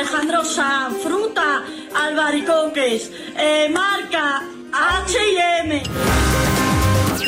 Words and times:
Alejandro 0.00 0.42
Sanz, 0.42 1.02
fruta, 1.02 1.62
albaricoques, 1.94 3.12
eh, 3.36 3.68
marca 3.68 4.40
H&M. 4.72 5.82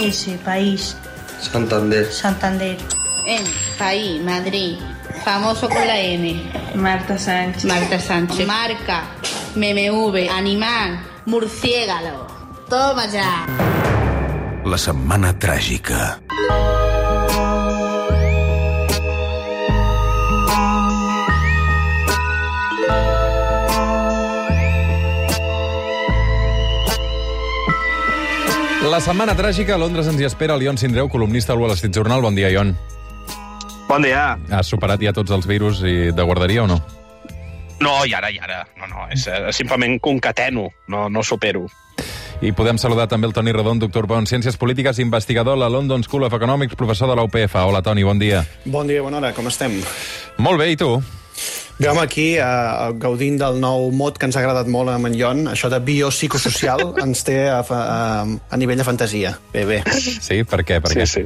Ese 0.00 0.38
país, 0.38 0.96
Santander. 1.38 2.10
Santander. 2.10 2.78
En 3.26 3.44
País, 3.78 4.22
Madrid. 4.22 4.78
Famoso 5.22 5.68
con 5.68 5.86
la 5.86 5.98
N. 5.98 6.50
Marta 6.74 7.18
Sánchez. 7.18 7.66
Marta 7.66 8.00
Sánchez. 8.00 8.46
Marca. 8.46 9.02
MMV. 9.54 10.30
Animal. 10.30 10.98
Murciégalo. 11.26 12.26
Toma 12.70 13.04
ya. 13.06 13.44
La 14.64 14.78
setmana 14.78 15.38
tràgica. 15.38 16.18
La 28.92 28.98
setmana 29.00 29.32
tràgica 29.32 29.72
a 29.72 29.80
Londres 29.80 30.04
ens 30.10 30.18
hi 30.20 30.26
espera 30.26 30.52
el 30.58 30.66
Ion 30.66 30.76
Sindreu, 30.76 31.06
columnista 31.08 31.54
al 31.54 31.60
Wall 31.62 31.72
Street 31.78 31.94
Journal. 31.96 32.20
Bon 32.20 32.34
dia, 32.36 32.50
Ion. 32.52 32.74
Bon 33.88 34.04
dia. 34.04 34.34
Has 34.52 34.68
superat 34.68 35.00
ja 35.00 35.14
tots 35.16 35.32
els 35.32 35.48
virus 35.48 35.80
i 35.80 36.10
de 36.12 36.26
guarderia 36.28 36.66
o 36.66 36.68
no? 36.68 36.76
No, 37.80 37.94
i 38.04 38.12
ara, 38.12 38.28
i 38.28 38.36
ara. 38.36 38.58
No, 38.76 38.90
no, 38.90 39.06
és 39.08 39.24
eh, 39.32 39.46
simplement 39.56 39.96
concateno, 39.96 40.66
no, 40.92 41.06
no 41.08 41.24
supero. 41.24 41.64
I 42.44 42.52
podem 42.52 42.76
saludar 42.76 43.08
també 43.08 43.30
el 43.30 43.32
Toni 43.32 43.56
Redon, 43.56 43.80
doctor 43.80 44.10
en 44.12 44.28
Ciències 44.28 44.60
Polítiques, 44.60 45.00
investigador 45.00 45.56
a 45.56 45.62
la 45.64 45.72
London 45.72 46.04
School 46.04 46.28
of 46.28 46.36
Economics, 46.36 46.76
professor 46.76 47.08
de 47.08 47.16
la 47.16 47.24
UPF. 47.24 47.56
Hola, 47.64 47.80
Toni, 47.80 48.04
bon 48.04 48.20
dia. 48.20 48.44
Bon 48.66 48.86
dia, 48.86 49.00
bona 49.00 49.22
hora, 49.22 49.32
com 49.32 49.48
estem? 49.48 49.80
Molt 50.36 50.60
bé, 50.60 50.68
i 50.68 50.76
tu? 50.76 50.98
Home, 51.80 52.00
aquí, 52.04 52.36
eh, 52.38 52.92
gaudint 53.02 53.38
del 53.40 53.56
nou 53.60 53.88
mot 53.90 54.18
que 54.18 54.28
ens 54.28 54.36
ha 54.36 54.40
agradat 54.44 54.68
molt 54.70 54.92
a 54.92 54.98
Manllon, 55.02 55.48
això 55.50 55.70
de 55.72 55.80
biopsicosocial 55.82 56.92
ens 57.04 57.24
té 57.26 57.48
a, 57.50 57.60
a, 57.62 58.26
a 58.50 58.56
nivell 58.60 58.78
de 58.78 58.84
fantasia. 58.86 59.34
Bé, 59.52 59.64
bé. 59.66 59.80
Sí? 59.98 60.42
Per 60.44 60.62
què? 60.62 60.78
Per 60.84 60.92
Sí, 60.92 61.00
què? 61.00 61.06
sí. 61.10 61.24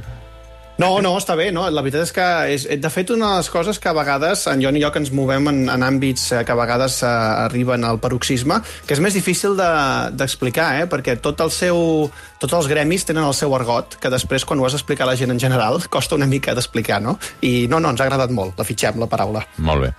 No, 0.78 0.90
no, 1.00 1.14
està 1.16 1.32
bé, 1.38 1.48
no? 1.56 1.62
La 1.72 1.80
veritat 1.80 2.02
és 2.04 2.10
que, 2.12 2.24
és, 2.52 2.66
de 2.82 2.90
fet, 2.92 3.08
una 3.14 3.30
de 3.30 3.36
les 3.40 3.48
coses 3.48 3.78
que 3.80 3.88
a 3.88 3.94
vegades, 3.96 4.42
en 4.52 4.60
Jon 4.60 4.76
i 4.76 4.82
jo, 4.82 4.90
que 4.92 5.00
ens 5.00 5.08
movem 5.14 5.48
en, 5.48 5.62
en 5.72 5.84
àmbits 5.86 6.26
eh, 6.36 6.42
que 6.44 6.52
a 6.52 6.58
vegades 6.58 6.98
eh, 7.02 7.08
arriben 7.46 7.84
al 7.88 7.96
paroxisme, 8.02 8.58
que 8.84 8.92
és 8.92 9.00
més 9.00 9.16
difícil 9.16 9.56
de- 9.56 10.10
d'explicar, 10.20 10.66
de, 10.76 10.82
eh? 10.84 10.88
perquè 10.92 11.14
tot 11.24 11.40
el 11.40 11.50
seu, 11.54 12.10
tots 12.42 12.52
els 12.58 12.68
gremis 12.68 13.06
tenen 13.08 13.24
el 13.24 13.32
seu 13.34 13.54
argot, 13.56 13.96
que 14.02 14.10
després, 14.12 14.44
quan 14.44 14.60
ho 14.60 14.66
has 14.68 14.76
d'explicar 14.76 15.06
a 15.06 15.10
la 15.12 15.16
gent 15.16 15.32
en 15.32 15.40
general, 15.40 15.80
costa 15.96 16.14
una 16.18 16.28
mica 16.28 16.52
d'explicar, 16.54 17.00
no? 17.00 17.16
I 17.40 17.64
no, 17.72 17.80
no, 17.80 17.94
ens 17.94 18.04
ha 18.04 18.10
agradat 18.10 18.34
molt, 18.36 18.58
la 18.60 18.68
fitxem, 18.68 19.00
la 19.00 19.08
paraula. 19.08 19.46
Molt 19.56 19.86
bé. 19.86 19.92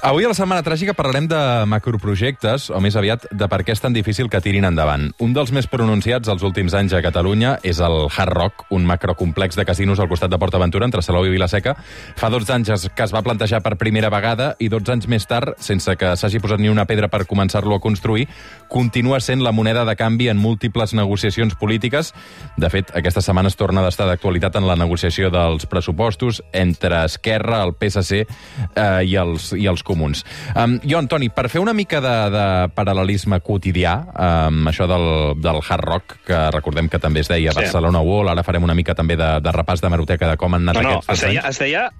Avui 0.00 0.24
a 0.24 0.32
la 0.32 0.38
Setmana 0.38 0.64
Tràgica 0.64 0.96
parlarem 0.96 1.28
de 1.28 1.42
macroprojectes, 1.68 2.70
o 2.72 2.80
més 2.80 2.96
aviat 2.96 3.28
de 3.30 3.48
per 3.52 3.60
què 3.66 3.76
és 3.76 3.84
tan 3.84 3.92
difícil 3.92 4.32
que 4.32 4.40
tirin 4.40 4.64
endavant. 4.64 5.10
Un 5.20 5.36
dels 5.36 5.52
més 5.52 5.68
pronunciats 5.68 6.32
els 6.32 6.42
últims 6.46 6.72
anys 6.78 6.96
a 6.96 7.02
Catalunya 7.04 7.58
és 7.62 7.84
el 7.84 8.06
Hard 8.08 8.32
Rock, 8.32 8.66
un 8.72 8.88
macrocomplex 8.88 9.60
de 9.60 9.68
casinos 9.68 10.00
al 10.00 10.08
costat 10.08 10.21
de 10.30 10.38
PortAventura, 10.38 10.86
entre 10.86 11.02
Salou 11.02 11.26
i 11.26 11.32
Vilaseca. 11.32 11.74
Fa 12.18 12.30
12 12.30 12.52
anys 12.54 12.88
que 12.94 13.04
es 13.06 13.14
va 13.14 13.22
plantejar 13.24 13.62
per 13.62 13.76
primera 13.80 14.10
vegada 14.12 14.52
i 14.60 14.68
12 14.72 14.92
anys 14.96 15.08
més 15.08 15.26
tard, 15.30 15.54
sense 15.62 15.94
que 15.96 16.14
s'hagi 16.18 16.40
posat 16.42 16.60
ni 16.60 16.70
una 16.72 16.86
pedra 16.86 17.08
per 17.12 17.24
començar-lo 17.30 17.76
a 17.76 17.80
construir, 17.80 18.28
continua 18.68 19.20
sent 19.20 19.42
la 19.42 19.52
moneda 19.52 19.84
de 19.88 19.96
canvi 19.96 20.28
en 20.32 20.40
múltiples 20.40 20.94
negociacions 20.94 21.54
polítiques. 21.56 22.12
De 22.56 22.70
fet, 22.72 22.92
aquesta 22.96 23.22
setmana 23.24 23.52
es 23.52 23.56
torna 23.56 23.84
d'estar 23.84 24.08
d'actualitat 24.10 24.58
en 24.60 24.66
la 24.68 24.76
negociació 24.76 25.30
dels 25.32 25.66
pressupostos 25.70 26.42
entre 26.52 27.04
Esquerra, 27.06 27.62
el 27.64 27.74
PSC 27.78 28.22
eh, 28.22 29.02
i, 29.06 29.16
els, 29.16 29.52
i 29.58 29.68
els 29.70 29.82
comuns. 29.86 30.24
Um, 30.56 30.78
jo, 30.84 30.98
Antoni, 30.98 31.30
per 31.32 31.48
fer 31.52 31.62
una 31.62 31.74
mica 31.76 32.00
de, 32.04 32.14
de 32.32 32.44
paral·lelisme 32.76 33.40
quotidià, 33.44 33.96
um, 34.12 34.62
això 34.70 34.88
del, 34.90 35.08
del 35.42 35.62
hard 35.62 35.88
rock, 35.88 36.18
que 36.26 36.44
recordem 36.54 36.90
que 36.92 37.00
també 37.02 37.22
es 37.24 37.30
deia 37.30 37.52
Sí. 37.52 37.60
Barcelona 37.60 38.00
Wall, 38.00 38.30
ara 38.32 38.42
farem 38.46 38.64
una 38.64 38.74
mica 38.74 38.94
també 38.96 39.16
de, 39.18 39.28
de 39.44 39.52
repàs 39.54 39.82
de 39.82 39.90
meroteca 40.12 40.30
de 40.30 40.36
com 40.36 40.54
han 40.54 40.68
anat 40.68 40.76
No, 40.76 40.82
no, 40.82 40.96
aquests 41.00 41.12
es 41.12 41.20
deia, 41.28 41.40
anys. 41.40 41.50
es 41.50 41.58
deia 41.58 41.90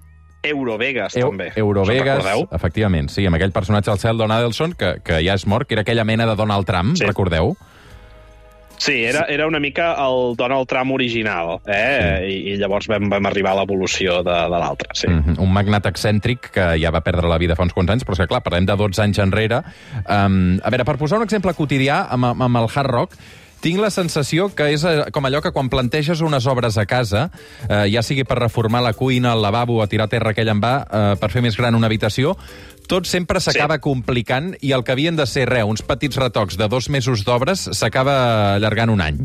Eurovegas, 0.43 1.17
Eu- 1.17 1.31
també. 1.31 1.53
Eurovegas, 1.57 2.25
efectivament, 2.51 3.09
sí, 3.11 3.25
amb 3.27 3.37
aquell 3.37 3.53
personatge 3.53 3.91
al 3.93 3.99
cel, 3.99 4.19
Don 4.19 4.31
Adelson, 4.33 4.73
que, 4.75 4.97
que 5.05 5.21
ja 5.25 5.35
és 5.35 5.47
mort, 5.47 5.69
que 5.69 5.75
era 5.75 5.83
aquella 5.83 6.05
mena 6.05 6.27
de 6.27 6.35
Donald 6.37 6.67
Trump, 6.67 6.97
Sí. 6.97 7.05
recordeu? 7.07 7.57
Sí, 8.79 9.05
era, 9.05 9.27
era 9.29 9.47
una 9.47 9.61
mica 9.61 9.93
el 10.05 10.35
Donald 10.35 10.67
Trump 10.67 10.91
original, 10.91 11.61
eh? 11.71 12.27
I, 12.27 12.51
i 12.51 12.57
llavors 12.59 12.89
vam, 12.91 13.07
vam 13.09 13.27
arribar 13.27 13.53
a 13.53 13.61
l'evolució 13.61 14.25
de, 14.27 14.33
de 14.35 14.59
l'altre, 14.59 14.89
sí. 14.93 15.07
Mm 15.07 15.23
-hmm. 15.23 15.39
Un 15.39 15.53
magnat 15.53 15.87
excèntric 15.87 16.51
que 16.51 16.81
ja 16.83 16.91
va 16.91 17.01
perdre 17.03 17.29
la 17.29 17.39
vida 17.39 17.55
fa 17.55 17.63
uns 17.63 17.73
quants 17.73 17.91
anys, 17.93 18.05
però 18.05 18.13
és 18.15 18.19
que, 18.19 18.27
clar, 18.27 18.43
parlem 18.43 18.67
de 18.67 18.75
12 18.75 19.01
anys 19.03 19.19
enrere. 19.19 19.63
Um, 20.09 20.59
a 20.65 20.71
veure, 20.71 20.85
per 20.85 20.97
posar 20.99 21.19
un 21.19 21.25
exemple 21.25 21.55
quotidià 21.55 22.09
amb, 22.11 22.25
amb 22.25 22.57
el 22.57 22.67
hard 22.75 22.91
rock, 22.91 23.13
tinc 23.63 23.81
la 23.81 23.93
sensació 23.95 24.49
que 24.57 24.69
és 24.75 24.85
eh, 24.89 24.97
com 25.15 25.29
allò 25.29 25.41
que 25.45 25.53
quan 25.55 25.71
planteges 25.73 26.23
unes 26.25 26.49
obres 26.51 26.79
a 26.79 26.87
casa, 26.91 27.29
eh, 27.69 27.87
ja 27.95 28.03
sigui 28.03 28.27
per 28.29 28.41
reformar 28.41 28.83
la 28.85 28.95
cuina, 28.99 29.37
el 29.37 29.45
lavabo, 29.45 29.81
a 29.83 29.89
tirar 29.91 30.11
terra 30.13 30.35
aquell 30.35 30.51
en 30.53 30.63
va, 30.63 30.75
eh, 30.83 31.05
per 31.21 31.31
fer 31.33 31.45
més 31.45 31.57
gran 31.59 31.79
una 31.79 31.89
habitació, 31.91 32.35
tot 32.91 33.07
sempre 33.07 33.41
s'acaba 33.41 33.79
sí. 33.79 33.85
complicant 33.87 34.53
i 34.61 34.75
el 34.75 34.85
que 34.85 34.97
havien 34.97 35.17
de 35.17 35.29
ser, 35.31 35.47
re, 35.51 35.63
uns 35.63 35.87
petits 35.87 36.19
retocs 36.19 36.59
de 36.59 36.69
dos 36.69 36.91
mesos 36.91 37.25
d'obres 37.25 37.71
s'acaba 37.79 38.59
allargant 38.59 38.93
un 38.93 39.01
any. 39.05 39.25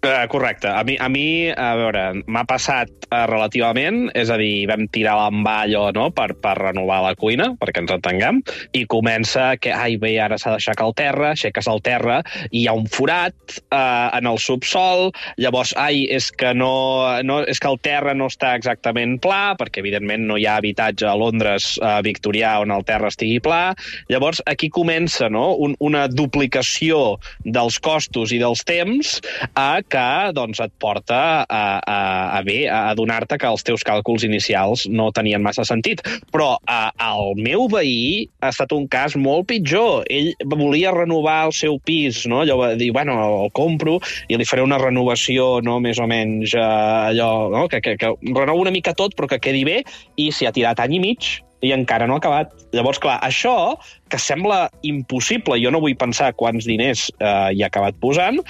Uh, 0.00 0.24
correcte. 0.32 0.64
A 0.66 0.80
mi, 0.82 0.96
a, 0.96 1.10
mi, 1.12 1.50
a 1.52 1.74
veure, 1.76 2.02
m'ha 2.24 2.42
passat 2.48 2.88
uh, 3.10 3.26
relativament, 3.28 4.06
és 4.16 4.30
a 4.32 4.38
dir, 4.40 4.64
vam 4.70 4.86
tirar 4.88 5.18
l'envà 5.18 5.58
allò 5.66 5.90
no? 5.92 6.06
per, 6.16 6.30
per 6.40 6.54
renovar 6.56 7.02
la 7.04 7.10
cuina, 7.20 7.50
perquè 7.60 7.82
ens 7.82 7.92
entenguem, 7.92 8.38
i 8.72 8.86
comença 8.88 9.50
que, 9.60 9.74
ai, 9.76 9.98
bé, 10.00 10.14
ara 10.24 10.38
s'ha 10.40 10.54
d'aixecar 10.54 10.86
el 10.88 10.94
terra, 10.96 11.34
aixeques 11.34 11.68
el 11.68 11.82
terra, 11.84 12.22
i 12.48 12.62
hi 12.62 12.64
ha 12.70 12.74
un 12.78 12.88
forat 12.88 13.58
uh, 13.58 14.08
en 14.16 14.30
el 14.30 14.40
subsol, 14.40 15.10
llavors, 15.36 15.74
ai, 15.76 16.06
és 16.08 16.30
que, 16.32 16.54
no, 16.56 16.72
no, 17.20 17.42
és 17.44 17.60
que 17.60 17.68
el 17.68 17.76
terra 17.84 18.16
no 18.16 18.30
està 18.32 18.54
exactament 18.56 19.18
pla, 19.20 19.52
perquè, 19.60 19.84
evidentment, 19.84 20.24
no 20.32 20.40
hi 20.40 20.48
ha 20.48 20.56
habitatge 20.62 21.10
a 21.12 21.16
Londres 21.20 21.74
uh, 21.82 21.98
victorià 22.00 22.54
on 22.64 22.72
el 22.72 22.88
terra 22.88 23.12
estigui 23.12 23.36
pla. 23.44 23.76
Llavors, 24.08 24.40
aquí 24.48 24.72
comença 24.72 25.28
no? 25.28 25.50
Un, 25.60 25.76
una 25.84 26.08
duplicació 26.08 27.18
dels 27.44 27.76
costos 27.84 28.32
i 28.32 28.40
dels 28.40 28.64
temps 28.64 29.18
a 29.52 29.68
que 29.90 30.06
doncs, 30.36 30.60
et 30.62 30.72
porta 30.80 31.20
a, 31.42 31.62
a, 31.78 31.98
a 32.38 32.40
bé, 32.46 32.62
a 32.70 32.90
adonar-te 32.92 33.38
que 33.40 33.48
els 33.50 33.64
teus 33.66 33.84
càlculs 33.86 34.24
inicials 34.26 34.86
no 34.88 35.10
tenien 35.16 35.42
massa 35.44 35.66
sentit. 35.68 36.02
Però 36.32 36.54
a, 36.64 36.80
el 37.10 37.40
meu 37.40 37.66
veí 37.72 38.28
ha 38.40 38.52
estat 38.54 38.72
un 38.76 38.86
cas 38.90 39.16
molt 39.18 39.48
pitjor. 39.50 40.06
Ell 40.10 40.32
volia 40.54 40.94
renovar 40.94 41.42
el 41.48 41.56
seu 41.56 41.80
pis, 41.82 42.24
no? 42.30 42.42
allò 42.44 42.58
va 42.60 42.72
dir, 42.80 42.92
bueno, 42.96 43.18
el 43.44 43.52
compro 43.56 43.98
i 44.28 44.38
li 44.38 44.48
faré 44.48 44.64
una 44.64 44.80
renovació 44.80 45.58
no, 45.66 45.78
més 45.82 46.00
o 46.00 46.08
menys 46.10 46.54
eh, 46.56 46.64
allò, 46.64 47.50
no? 47.52 47.66
que, 47.70 47.82
que, 47.84 47.96
que 48.00 48.14
renovo 48.30 48.64
una 48.64 48.74
mica 48.74 48.94
tot 48.96 49.16
però 49.18 49.28
que 49.30 49.42
quedi 49.42 49.64
bé 49.66 49.78
i 50.20 50.30
s'hi 50.32 50.48
ha 50.48 50.54
tirat 50.54 50.82
any 50.82 50.98
i 50.98 51.02
mig 51.02 51.36
i 51.60 51.72
encara 51.74 52.06
no 52.08 52.16
ha 52.16 52.22
acabat. 52.22 52.52
Llavors, 52.72 53.00
clar, 53.02 53.18
això, 53.26 53.76
que 54.10 54.18
sembla 54.20 54.62
impossible, 54.86 55.58
jo 55.60 55.72
no 55.72 55.82
vull 55.82 55.96
pensar 55.98 56.32
quants 56.38 56.66
diners 56.68 57.08
eh, 57.18 57.50
hi 57.56 57.62
ha 57.62 57.68
acabat 57.68 57.98
posant, 58.00 58.40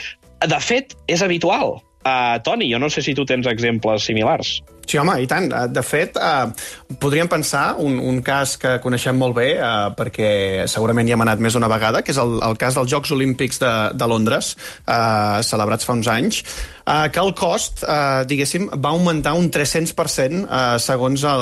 de 0.49 0.61
fet, 0.65 0.97
és 1.11 1.23
habitual. 1.23 1.78
Uh, 2.01 2.39
Toni, 2.45 2.71
jo 2.73 2.78
no 2.81 2.89
sé 2.89 3.03
si 3.05 3.15
tu 3.17 3.27
tens 3.28 3.49
exemples 3.51 4.06
similars. 4.09 4.61
Sí, 4.91 4.99
home, 4.99 5.15
i 5.23 5.28
tant. 5.31 5.47
Eh, 5.55 5.69
De 5.71 5.83
fet, 5.87 6.17
eh, 6.19 6.97
podríem 6.99 7.28
pensar 7.31 7.77
un, 7.78 8.01
un 8.03 8.19
cas 8.27 8.56
que 8.59 8.78
coneixem 8.83 9.15
molt 9.15 9.37
bé, 9.37 9.53
eh, 9.55 9.93
perquè 9.95 10.31
segurament 10.67 11.06
hi 11.06 11.15
hem 11.15 11.23
anat 11.23 11.39
més 11.39 11.55
d'una 11.55 11.71
vegada, 11.71 12.03
que 12.03 12.11
és 12.11 12.19
el, 12.19 12.41
el 12.43 12.59
cas 12.59 12.75
dels 12.75 12.91
Jocs 12.91 13.15
Olímpics 13.15 13.62
de, 13.62 13.73
de 13.95 14.11
Londres, 14.11 14.56
eh, 14.83 15.39
celebrats 15.47 15.87
fa 15.87 15.95
uns 15.95 16.11
anys, 16.11 16.43
eh, 16.91 17.09
que 17.15 17.21
el 17.23 17.33
cost, 17.39 17.84
eh, 17.84 18.25
diguéssim, 18.27 18.67
va 18.83 18.91
augmentar 18.91 19.37
un 19.39 19.47
300% 19.50 20.43
eh, 20.43 20.79
segons 20.83 21.25
eh, 21.25 21.37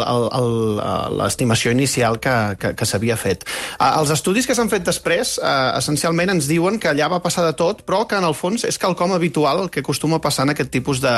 l'estimació 1.19 1.73
inicial 1.73 2.21
que, 2.21 2.35
que, 2.61 2.75
que 2.77 2.89
s'havia 2.89 3.17
fet. 3.17 3.47
Eh, 3.79 3.89
els 3.89 4.13
estudis 4.15 4.47
que 4.49 4.57
s'han 4.59 4.69
fet 4.73 4.85
després, 4.87 5.39
eh, 5.41 5.57
essencialment 5.81 6.35
ens 6.37 6.51
diuen 6.51 6.79
que 6.83 6.93
allà 6.93 7.09
va 7.15 7.23
passar 7.25 7.47
de 7.49 7.55
tot, 7.57 7.85
però 7.89 8.05
que 8.09 8.19
en 8.19 8.29
el 8.29 8.37
fons 8.37 8.67
és 8.69 8.81
quelcom 8.81 9.17
habitual 9.17 9.69
que 9.73 9.81
acostuma 9.85 10.21
a 10.21 10.25
passar 10.25 10.47
en 10.47 10.55
aquest 10.55 10.73
tipus 10.75 11.01
de, 11.01 11.15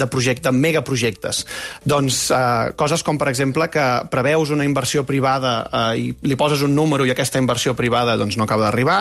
de 0.00 0.08
projecte, 0.08 0.52
megaprojectes. 0.54 1.44
Doncs 1.82 2.30
eh, 2.30 2.72
coses 2.78 3.02
com, 3.02 3.18
per 3.18 3.28
exemple, 3.32 3.66
que 3.72 3.84
preveus 4.12 4.52
una 4.54 4.66
inversió 4.66 5.02
privada 5.08 5.54
eh, 5.66 5.98
i 5.98 6.04
li 6.22 6.38
poses 6.38 6.62
un 6.62 6.74
número 6.76 7.06
i 7.06 7.12
aquesta 7.12 7.42
inversió 7.42 7.74
privada 7.74 8.16
doncs, 8.20 8.38
no 8.38 8.46
acaba 8.46 8.68
d'arribar, 8.68 9.00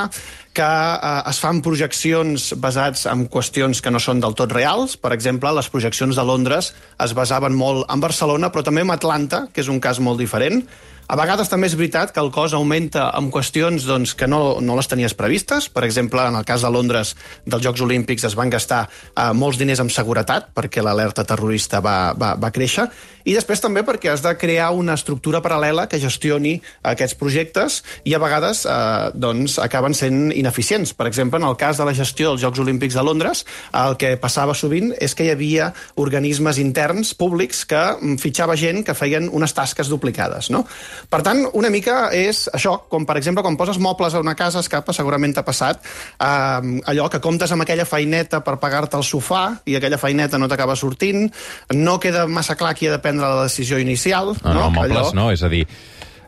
que 0.54 0.66
eh, 0.66 1.12
es 1.30 1.42
fan 1.44 1.62
projeccions 1.66 2.54
basats 2.64 3.06
en 3.12 3.28
qüestions 3.32 3.84
que 3.84 3.94
no 3.94 4.02
són 4.04 4.24
del 4.24 4.38
tot 4.40 4.52
reals. 4.56 4.98
Per 4.98 5.14
exemple, 5.16 5.52
les 5.54 5.70
projeccions 5.70 6.18
de 6.18 6.26
Londres 6.26 6.74
es 7.04 7.14
basaven 7.18 7.54
molt 7.54 7.86
en 7.92 8.04
Barcelona, 8.04 8.50
però 8.52 8.66
també 8.66 8.84
en 8.86 8.94
Atlanta, 8.94 9.48
que 9.54 9.62
és 9.64 9.72
un 9.72 9.82
cas 9.84 10.02
molt 10.04 10.22
diferent. 10.22 10.64
A 11.08 11.18
vegades 11.20 11.50
també 11.52 11.68
és 11.68 11.76
veritat 11.76 12.14
que 12.16 12.22
el 12.24 12.32
cost 12.34 12.56
augmenta 12.56 13.10
amb 13.18 13.34
qüestions 13.34 13.88
doncs, 13.88 14.14
que 14.16 14.28
no, 14.30 14.60
no 14.64 14.78
les 14.80 14.88
tenies 14.88 15.16
previstes. 15.18 15.68
Per 15.74 15.84
exemple, 15.84 16.24
en 16.24 16.38
el 16.40 16.46
cas 16.48 16.64
de 16.64 16.72
Londres 16.72 17.16
dels 17.46 17.66
Jocs 17.66 17.84
Olímpics 17.84 18.24
es 18.30 18.38
van 18.40 18.54
gastar 18.54 18.86
eh, 18.88 19.32
molts 19.36 19.60
diners 19.60 19.84
en 19.84 19.92
seguretat 19.92 20.54
perquè 20.56 20.84
l'alerta 20.84 21.26
terrorista 21.28 21.84
va, 21.84 22.14
va, 22.18 22.34
va 22.40 22.54
créixer 22.56 22.88
i 23.24 23.34
després 23.36 23.62
també 23.64 23.84
perquè 23.88 24.12
has 24.12 24.24
de 24.24 24.34
crear 24.40 24.72
una 24.76 24.96
estructura 24.98 25.40
paral·lela 25.44 25.86
que 25.88 26.00
gestioni 26.02 26.58
aquests 26.84 27.16
projectes 27.20 27.80
i 28.08 28.16
a 28.16 28.20
vegades 28.20 28.66
eh, 28.68 29.12
doncs, 29.16 29.58
acaben 29.64 29.96
sent 29.96 30.34
ineficients. 30.36 30.92
Per 30.98 31.08
exemple, 31.08 31.40
en 31.40 31.48
el 31.48 31.58
cas 31.60 31.80
de 31.80 31.88
la 31.88 31.96
gestió 31.96 32.32
dels 32.32 32.44
Jocs 32.44 32.60
Olímpics 32.64 32.98
de 33.00 33.04
Londres, 33.06 33.46
el 33.80 33.96
que 34.00 34.16
passava 34.20 34.56
sovint 34.58 34.92
és 35.00 35.16
que 35.16 35.28
hi 35.28 35.32
havia 35.32 35.72
organismes 36.00 36.60
interns 36.60 37.14
públics 37.16 37.64
que 37.70 37.84
mm, 37.96 38.20
fitxava 38.24 38.58
gent 38.60 38.84
que 38.84 38.98
feien 38.98 39.30
unes 39.32 39.56
tasques 39.56 39.92
duplicades. 39.92 40.52
No? 40.52 40.66
Per 41.10 41.22
tant, 41.26 41.44
una 41.60 41.70
mica 41.74 42.10
és 42.16 42.46
això, 42.54 42.76
com 42.90 43.06
per 43.10 43.18
exemple 43.20 43.44
quan 43.46 43.58
poses 43.60 43.80
mobles 43.82 44.14
a 44.14 44.22
una 44.24 44.36
casa, 44.36 44.62
escapa, 44.64 44.94
segurament 44.94 45.36
t'ha 45.36 45.46
passat, 45.48 45.84
eh, 45.84 46.80
allò 46.92 47.10
que 47.10 47.22
comptes 47.24 47.52
amb 47.52 47.66
aquella 47.66 47.86
feineta 47.90 48.44
per 48.46 48.58
pagar-te 48.62 48.98
el 49.00 49.06
sofà 49.08 49.44
i 49.66 49.78
aquella 49.80 50.00
feineta 50.02 50.40
no 50.42 50.50
t'acaba 50.52 50.76
sortint, 50.80 51.28
no 51.74 52.00
queda 52.00 52.28
massa 52.28 52.56
clar 52.60 52.74
qui 52.76 52.88
ha 52.88 52.96
de 52.96 53.02
prendre 53.04 53.28
la 53.28 53.44
decisió 53.50 53.80
inicial. 53.80 54.36
No, 54.44 54.54
no, 54.54 54.70
mobles 54.70 55.10
Allò- 55.10 55.14
no, 55.18 55.30
és 55.32 55.44
a 55.44 55.52
dir... 55.52 55.66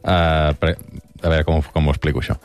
Pre... 0.06 0.76
A 1.26 1.30
veure, 1.32 1.46
com, 1.48 1.64
com 1.74 1.88
ho 1.88 1.94
explico, 1.96 2.22
això? 2.22 2.36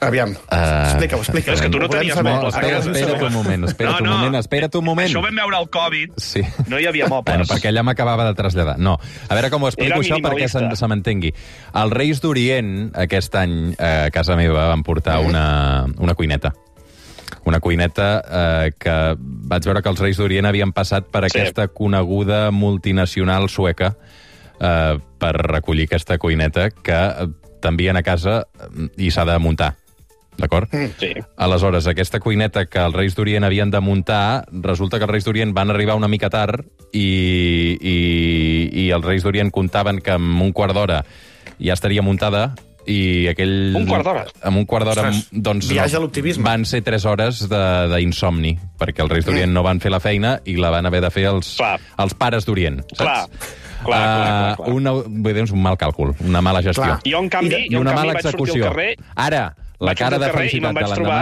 Aviam, 0.00 0.30
Eh, 0.30 0.82
explica-ho, 0.84 1.20
explica 1.24 1.52
és 1.52 1.60
que 1.60 1.68
tu 1.70 1.78
no 1.80 1.88
tenies 1.88 2.14
saber. 2.14 2.32
mobles 2.32 2.54
espera, 2.54 2.76
casa. 2.76 2.90
espera't 2.92 3.22
un 3.26 3.32
moment, 3.32 3.64
espera't 3.66 4.00
un 4.00 4.08
moment, 4.08 4.36
espera't 4.38 4.76
un 4.78 4.84
moment. 4.84 5.08
Això 5.10 5.18
ho 5.18 5.22
vam 5.24 5.34
veure 5.40 5.56
al 5.56 5.68
Covid. 5.74 6.12
Sí. 6.22 6.42
No 6.68 6.78
hi 6.78 6.86
havia 6.86 7.08
mobles. 7.08 7.34
Bueno, 7.34 7.44
perquè 7.50 7.72
allà 7.72 7.82
m'acabava 7.82 8.24
de 8.28 8.34
traslladar. 8.38 8.76
No, 8.78 8.98
a 9.28 9.34
veure 9.34 9.50
com 9.50 9.62
ho 9.64 9.68
explico 9.68 9.96
Era 9.96 9.98
això 10.04 10.20
perquè 10.22 10.46
se, 10.48 10.62
se 10.76 10.86
m'entengui. 10.86 11.32
Els 11.74 11.92
Reis 11.92 12.20
d'Orient, 12.22 12.92
aquest 12.94 13.34
any, 13.34 13.74
eh, 13.76 14.04
a 14.06 14.10
casa 14.14 14.36
meva, 14.36 14.68
van 14.68 14.84
portar 14.86 15.18
una, 15.20 15.84
una 15.98 16.14
cuineta. 16.14 16.52
Una 17.44 17.58
cuineta 17.60 18.22
eh, 18.30 18.72
que 18.78 18.94
vaig 19.18 19.64
veure 19.64 19.82
que 19.82 19.88
els 19.88 20.00
Reis 20.00 20.16
d'Orient 20.20 20.46
havien 20.46 20.70
passat 20.72 21.10
per 21.10 21.24
Sí. 21.28 21.38
aquesta 21.40 21.66
coneguda 21.68 22.50
multinacional 22.52 23.48
sueca 23.48 23.96
eh, 24.60 24.98
per 25.18 25.32
recollir 25.42 25.84
aquesta 25.90 26.18
cuineta 26.18 26.70
que 26.70 26.94
eh, 26.94 27.28
t'envien 27.60 27.96
a 27.96 28.02
casa 28.02 28.44
eh, 28.60 28.88
i 28.96 29.10
s'ha 29.10 29.24
de 29.24 29.38
muntar. 29.38 29.74
D'acord? 30.38 30.70
Sí. 31.00 31.10
Aleshores, 31.36 31.88
aquesta 31.90 32.20
cuineta 32.22 32.66
que 32.70 32.78
els 32.78 32.94
Reis 32.94 33.16
d'Orient 33.18 33.42
havien 33.44 33.72
de 33.74 33.80
muntar, 33.82 34.44
resulta 34.62 34.98
que 35.00 35.04
els 35.08 35.10
Reis 35.12 35.26
d'Orient 35.26 35.52
van 35.56 35.72
arribar 35.74 35.96
una 35.98 36.06
mica 36.08 36.30
tard 36.30 36.62
i, 36.92 37.74
i, 37.80 37.96
i 38.84 38.88
els 38.94 39.04
Reis 39.04 39.26
d'Orient 39.26 39.50
comptaven 39.54 39.98
que 40.04 40.14
en 40.14 40.30
un 40.40 40.52
quart 40.54 40.74
d'hora 40.76 41.02
ja 41.58 41.74
estaria 41.74 42.02
muntada 42.06 42.52
i 42.88 43.26
aquell... 43.28 43.74
Un 43.76 43.84
quart 43.90 44.06
d'hora? 44.06 44.22
En 44.48 44.56
un 44.56 44.64
quart 44.64 44.86
d'hora, 44.88 45.10
doncs... 45.32 45.66
viatge 45.68 45.98
a 45.98 46.00
l'optimisme. 46.00 46.44
Van 46.46 46.62
ser 46.64 46.80
tres 46.86 47.04
hores 47.04 47.42
de- 47.50 47.88
d'insomni, 47.92 48.54
perquè 48.80 49.02
els 49.04 49.12
Reis 49.12 49.26
d'Orient 49.26 49.52
no 49.52 49.64
van 49.66 49.82
fer 49.82 49.90
la 49.92 50.00
feina 50.00 50.38
i 50.48 50.54
la 50.56 50.70
van 50.72 50.86
haver 50.88 51.02
de 51.04 51.10
fer 51.12 51.26
els, 51.28 51.56
Clar. 51.58 51.74
els 52.00 52.14
pares 52.16 52.46
d'Orient, 52.48 52.80
saps? 52.94 53.02
Clar. 53.02 53.56
Clar, 53.78 53.84
clar, 53.84 54.06
clar, 54.08 54.54
clar. 54.56 54.70
Uh, 54.72 54.74
una, 54.74 54.90
vull 55.04 55.34
dir, 55.36 55.42
és 55.44 55.52
un 55.54 55.60
mal 55.62 55.76
càlcul, 55.78 56.14
una 56.26 56.40
mala 56.42 56.62
gestió. 56.64 56.82
Clar. 56.82 56.96
Jo, 57.06 57.20
en 57.22 57.28
canvi, 57.30 57.52
I 57.54 57.68
jo, 57.68 57.76
en 57.76 57.84
una 57.84 57.92
canvi 57.92 58.06
mala 58.08 58.16
vaig 58.16 58.24
sortir 58.26 58.40
execució. 58.40 58.64
al 58.64 58.72
carrer 58.72 58.88
Ara, 59.28 59.42
la 59.80 59.92
Vaig 59.92 59.98
cara 59.98 60.18
de 60.18 60.30
felicitat 60.32 60.74
de 60.74 60.86
l'endemà 60.88 61.20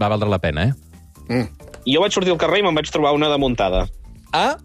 va 0.00 0.08
valdre 0.08 0.28
la 0.32 0.38
pena, 0.42 0.68
eh? 1.28 1.46
jo 1.86 2.00
vaig 2.00 2.12
sortir 2.14 2.32
al 2.32 2.38
carrer 2.40 2.60
i 2.62 2.66
me'n 2.66 2.74
vaig 2.74 2.88
trobar 2.90 3.12
una 3.16 3.28
de 3.28 3.38
muntada. 3.38 3.86
Ah? 4.32 4.56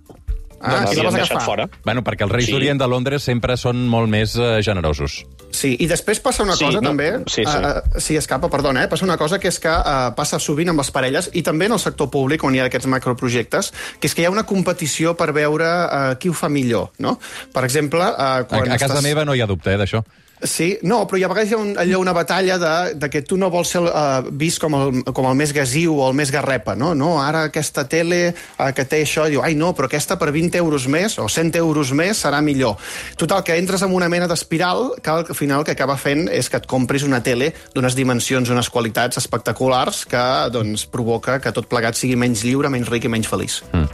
Ah, 0.60 0.80
Doncs 0.82 0.96
i 0.98 1.04
la 1.04 1.12
vas 1.12 1.16
agafar. 1.30 1.42
fora. 1.46 1.66
Bueno, 1.86 2.02
perquè 2.02 2.24
els 2.26 2.32
Reis 2.32 2.48
Sí. 2.48 2.52
d'Orient 2.52 2.80
de 2.82 2.88
Londres 2.90 3.22
sempre 3.22 3.56
són 3.62 3.84
molt 3.88 4.10
més 4.10 4.36
eh, 4.36 4.58
generosos. 4.66 5.20
Sí, 5.54 5.76
i 5.80 5.86
després 5.86 6.20
passa 6.20 6.42
una 6.42 6.56
Sí, 6.58 6.66
cosa 6.66 6.82
no, 6.82 6.90
també... 6.90 7.12
sí, 7.30 7.44
sí. 7.46 7.58
Uh, 7.62 8.00
sí, 8.02 8.16
escapa, 8.18 8.50
perdona, 8.50 8.84
eh? 8.84 8.88
Passa 8.90 9.06
una 9.06 9.18
cosa 9.22 9.38
que 9.40 9.48
és 9.52 9.60
que 9.62 9.70
uh, 9.70 10.16
passa 10.18 10.40
sovint 10.40 10.70
amb 10.74 10.80
les 10.82 10.90
parelles 10.90 11.30
i 11.34 11.44
també 11.46 11.68
en 11.70 11.74
el 11.78 11.80
sector 11.80 12.10
públic, 12.10 12.44
on 12.44 12.56
hi 12.56 12.60
ha 12.60 12.66
aquests 12.72 12.88
macroprojectes, 12.90 13.72
que 14.00 14.08
és 14.10 14.16
que 14.16 14.24
hi 14.24 14.26
ha 14.26 14.32
una 14.34 14.48
competició 14.50 15.14
per 15.16 15.30
veure 15.32 15.68
uh, 15.68 16.16
qui 16.18 16.30
ho 16.30 16.34
fa 16.34 16.50
millor, 16.50 16.90
no? 16.98 17.20
Per 17.54 17.64
exemple... 17.64 18.02
Uh, 18.02 18.18
A, 18.18 18.44
quan 18.50 18.66
a 18.66 18.80
casa 18.82 18.96
estàs... 18.96 19.04
meva 19.06 19.26
no 19.26 19.36
hi 19.38 19.42
ha 19.42 19.48
dubte, 19.48 19.70
eh, 19.74 19.78
d'això. 19.78 20.02
Sí, 20.44 20.78
no, 20.86 21.00
però 21.10 21.18
hi 21.18 21.24
ha 21.26 21.30
vegades 21.32 21.50
hi 21.50 21.56
ha 21.56 21.58
un, 21.58 21.72
allò 21.82 21.98
una 21.98 22.14
batalla 22.14 22.60
de, 22.62 22.74
de 23.02 23.10
que 23.10 23.24
tu 23.26 23.40
no 23.42 23.50
vols 23.50 23.72
ser 23.74 23.82
uh, 23.82 24.22
vist 24.30 24.62
com 24.62 24.76
el, 24.78 25.00
com 25.10 25.26
el 25.26 25.38
més 25.40 25.50
gasiu 25.56 25.96
o 25.98 26.06
el 26.12 26.14
més 26.18 26.30
garrepa, 26.34 26.76
no? 26.78 26.92
No, 26.98 27.16
ara 27.24 27.48
aquesta 27.50 27.88
tele 27.90 28.20
uh, 28.30 28.68
que 28.78 28.86
té 28.86 29.02
això, 29.02 29.26
diu, 29.32 29.42
ai 29.42 29.58
no, 29.58 29.72
però 29.74 29.90
aquesta 29.90 30.20
per 30.22 30.30
20 30.36 30.60
euros 30.62 30.86
més 30.94 31.18
o 31.18 31.26
100 31.26 31.58
euros 31.58 31.94
més 31.98 32.22
serà 32.22 32.44
millor. 32.46 32.78
Total, 33.18 33.42
que 33.48 33.58
entres 33.58 33.82
en 33.82 33.96
una 33.98 34.12
mena 34.14 34.30
d'espiral 34.30 34.92
que 35.02 35.16
al 35.16 35.34
final 35.34 35.66
que 35.66 35.74
acaba 35.74 35.98
fent 35.98 36.28
és 36.30 36.52
que 36.54 36.62
et 36.62 36.70
compris 36.70 37.08
una 37.08 37.24
tele 37.26 37.50
d'unes 37.74 37.98
dimensions, 37.98 38.54
unes 38.54 38.70
qualitats 38.70 39.18
espectaculars 39.18 40.04
que 40.06 40.26
doncs, 40.54 40.86
provoca 40.86 41.40
que 41.42 41.54
tot 41.56 41.66
plegat 41.72 41.98
sigui 41.98 42.20
menys 42.20 42.46
lliure, 42.46 42.70
menys 42.70 42.94
ric 42.94 43.10
i 43.10 43.14
menys 43.16 43.32
feliç. 43.32 43.64
Mm. 43.74 43.90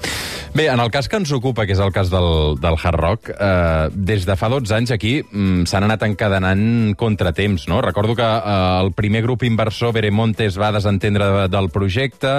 Bé, 0.54 0.68
en 0.70 0.80
el 0.80 0.92
cas 0.94 1.08
que 1.10 1.18
ens 1.18 1.32
ocupa, 1.34 1.64
que 1.66 1.74
és 1.74 1.80
el 1.82 1.90
cas 1.90 2.12
del, 2.14 2.60
del 2.62 2.76
Hard 2.78 3.00
Rock, 3.00 3.30
eh, 3.34 3.88
des 3.94 4.28
de 4.30 4.36
fa 4.38 4.52
12 4.54 4.76
anys 4.78 4.92
aquí 4.94 5.16
mm, 5.24 5.64
s'han 5.70 5.88
anat 5.88 6.06
encadenant 6.06 6.94
contratemps, 7.00 7.66
no? 7.72 7.80
Recordo 7.82 8.14
que 8.20 8.28
eh, 8.28 8.84
el 8.84 8.94
primer 8.94 9.24
grup 9.26 9.48
inversor, 9.50 9.96
Veremonte, 9.98 10.46
es 10.46 10.60
va 10.62 10.70
desentendre 10.76 11.32
de, 11.34 11.48
del 11.50 11.72
projecte, 11.74 12.36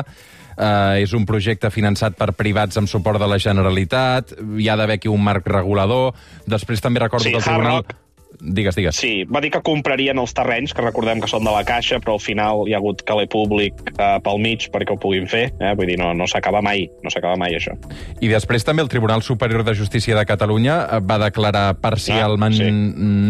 eh, 0.54 1.02
és 1.02 1.16
un 1.18 1.26
projecte 1.26 1.72
finançat 1.74 2.14
per 2.14 2.30
privats 2.38 2.78
amb 2.78 2.90
suport 2.90 3.18
de 3.18 3.26
la 3.26 3.40
Generalitat, 3.42 4.36
hi 4.38 4.70
ha 4.70 4.78
d'haver 4.78 5.00
aquí 5.00 5.10
un 5.10 5.26
marc 5.26 5.50
regulador, 5.50 6.14
després 6.46 6.86
també 6.86 7.02
recordo 7.02 7.26
Sí, 7.26 7.34
que 7.34 7.42
el 7.42 7.42
Hard 7.42 7.50
Tribunal... 7.50 7.82
Rock. 7.82 8.03
Digues, 8.40 8.74
digues. 8.74 8.96
Sí, 8.98 9.24
va 9.30 9.40
dir 9.40 9.50
que 9.54 9.60
comprarien 9.64 10.18
els 10.18 10.34
terrenys, 10.34 10.72
que 10.74 10.82
recordem 10.82 11.20
que 11.22 11.28
són 11.30 11.44
de 11.46 11.52
la 11.54 11.62
Caixa, 11.64 12.00
però 12.02 12.16
al 12.18 12.22
final 12.22 12.64
hi 12.68 12.74
ha 12.74 12.80
hagut 12.80 13.04
caler 13.06 13.28
públic 13.30 13.78
eh, 13.94 14.18
pel 14.24 14.40
mig 14.42 14.66
perquè 14.74 14.94
ho 14.94 14.98
puguin 15.00 15.28
fer. 15.30 15.46
Eh? 15.60 15.72
Vull 15.78 15.86
dir, 15.92 15.98
no, 16.00 16.12
no 16.18 16.26
s'acaba 16.30 16.60
mai, 16.64 16.86
no 17.04 17.12
s'acaba 17.14 17.38
mai 17.40 17.54
això. 17.56 17.76
I 18.20 18.28
després 18.32 18.66
també 18.66 18.82
el 18.82 18.90
Tribunal 18.92 19.22
Superior 19.22 19.64
de 19.64 19.74
Justícia 19.78 20.16
de 20.18 20.26
Catalunya 20.26 20.80
eh, 20.98 21.00
va 21.04 21.20
declarar 21.22 21.66
parcialment 21.80 22.54
Ah, 22.54 22.56
sí. 22.56 22.70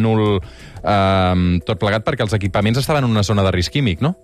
nul 0.04 0.24
eh, 0.38 1.60
tot 1.66 1.78
plegat 1.80 2.04
perquè 2.06 2.24
els 2.26 2.34
equipaments 2.36 2.78
estaven 2.80 3.04
en 3.04 3.10
una 3.10 3.22
zona 3.22 3.44
de 3.46 3.52
risc 3.54 3.72
químic, 3.72 4.00
no? 4.04 4.16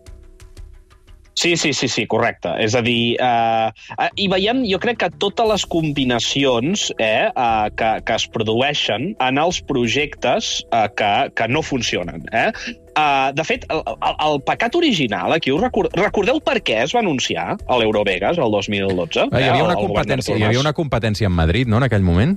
Sí, 1.40 1.54
sí, 1.56 1.72
sí, 1.72 1.88
sí, 1.88 2.02
correcte. 2.10 2.50
És 2.60 2.75
a 2.76 2.82
dir, 2.84 3.16
eh, 3.16 3.70
eh, 3.96 4.08
i 4.20 4.26
veiem, 4.28 4.60
jo 4.69 4.76
crec 4.82 4.98
que 5.00 5.08
totes 5.22 5.46
les 5.48 5.64
combinacions 5.72 6.90
eh, 6.98 7.31
eh, 7.32 7.70
que, 7.81 7.90
que 8.04 8.19
es 8.19 8.26
produeixen 8.34 9.14
en 9.25 9.40
els 9.40 9.62
projectes 9.64 10.50
eh, 10.69 10.84
que, 10.98 11.12
que 11.38 11.48
no 11.48 11.62
funcionen. 11.64 12.26
Eh? 12.37 12.50
Uh, 12.90 13.31
de 13.32 13.44
fet, 13.46 13.64
el, 13.72 13.81
el, 13.87 14.16
el 14.26 14.40
pecat 14.44 14.75
original, 14.76 15.32
aquí 15.32 15.52
us 15.54 15.62
record... 15.62 15.94
recordeu 15.96 16.42
per 16.44 16.58
què 16.60 16.82
es 16.84 16.92
va 16.92 17.00
anunciar 17.00 17.54
a 17.56 17.78
l'Eurovegas 17.81 18.37
el 18.37 18.50
2012? 18.52 19.28
Eh, 19.31 19.40
hi, 19.40 19.48
havia 19.48 19.64
una 19.64 19.78
El- 19.78 19.78
el 19.78 19.87
govern 19.87 19.94
competència, 19.94 20.37
hi 20.37 20.44
havia 20.50 20.60
una 20.60 20.75
competència 20.76 21.31
en 21.31 21.37
Madrid, 21.38 21.70
no?, 21.70 21.78
en 21.81 21.87
aquell 21.88 22.04
moment? 22.04 22.37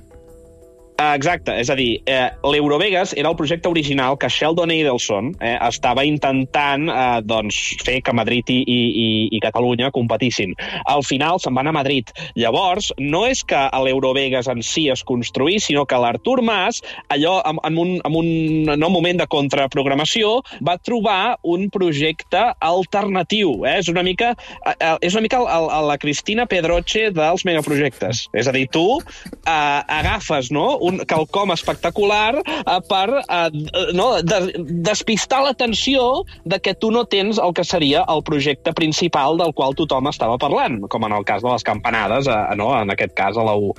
Ah, 0.98 1.16
Exacte, 1.16 1.56
és 1.58 1.70
a 1.74 1.76
dir, 1.76 2.04
eh, 2.06 2.30
l'Eurovegas 2.46 3.16
era 3.18 3.30
el 3.32 3.36
projecte 3.36 3.70
original 3.70 4.18
que 4.18 4.30
Sheldon 4.30 4.70
Adelson 4.70 5.32
eh, 5.42 5.56
estava 5.66 6.04
intentant 6.06 6.86
eh, 6.86 7.22
doncs, 7.26 7.58
fer 7.82 7.98
que 8.06 8.14
Madrid 8.14 8.50
i, 8.54 8.60
i, 8.62 9.08
i, 9.34 9.40
Catalunya 9.42 9.90
competissin. 9.92 10.54
Al 10.86 11.02
final 11.04 11.42
se'n 11.42 11.56
van 11.58 11.68
a 11.68 11.74
Madrid. 11.74 12.12
Llavors, 12.38 12.92
no 13.02 13.24
és 13.26 13.42
que 13.44 13.58
l'Eurovegas 13.84 14.48
en 14.52 14.62
si 14.62 14.86
es 14.94 15.02
construís, 15.04 15.66
sinó 15.66 15.88
que 15.90 15.98
l'Artur 15.98 16.44
Mas, 16.46 16.84
allò 17.10 17.40
en, 17.42 17.58
en, 17.66 17.80
un, 17.82 17.96
en 17.98 18.20
un 18.20 18.30
no, 18.78 18.92
moment 18.94 19.24
de 19.24 19.28
contraprogramació, 19.28 20.36
va 20.62 20.78
trobar 20.78 21.40
un 21.42 21.68
projecte 21.74 22.46
alternatiu. 22.62 23.64
Eh? 23.66 23.80
És 23.82 23.90
una 23.90 24.06
mica, 24.06 24.36
eh, 24.62 24.76
eh, 24.78 24.94
és 25.02 25.18
una 25.18 25.26
mica 25.26 25.42
el, 25.42 25.50
el, 25.50 25.90
la 25.90 25.98
Cristina 25.98 26.46
Pedroche 26.46 27.10
dels 27.16 27.48
megaprojectes. 27.50 28.28
És 28.38 28.48
a 28.48 28.54
dir, 28.56 28.68
tu 28.70 28.86
eh, 29.02 29.50
agafes 29.50 30.54
no, 30.54 30.83
un 30.84 31.00
quelcom 31.08 31.54
espectacular 31.56 32.36
eh, 32.44 32.80
per 32.90 33.06
d- 33.54 33.94
no, 33.96 34.10
de, 34.22 34.40
despistar 34.86 35.44
l'atenció 35.46 36.24
de 36.46 36.60
que 36.64 36.74
tu 36.76 36.92
no 36.92 37.06
tens 37.10 37.40
el 37.42 37.54
que 37.56 37.64
seria 37.68 38.04
el 38.10 38.24
projecte 38.28 38.74
principal 38.76 39.38
del 39.40 39.54
qual 39.56 39.76
tothom 39.80 40.10
estava 40.12 40.38
parlant, 40.42 40.82
com 40.92 41.06
en 41.08 41.16
el 41.16 41.26
cas 41.28 41.44
de 41.44 41.52
les 41.52 41.64
campanades, 41.66 42.28
eh, 42.28 42.56
no, 42.60 42.72
en 42.82 42.92
aquest 42.94 43.16
cas 43.18 43.38
a 43.40 43.46
la 43.48 43.56
U. 43.56 43.74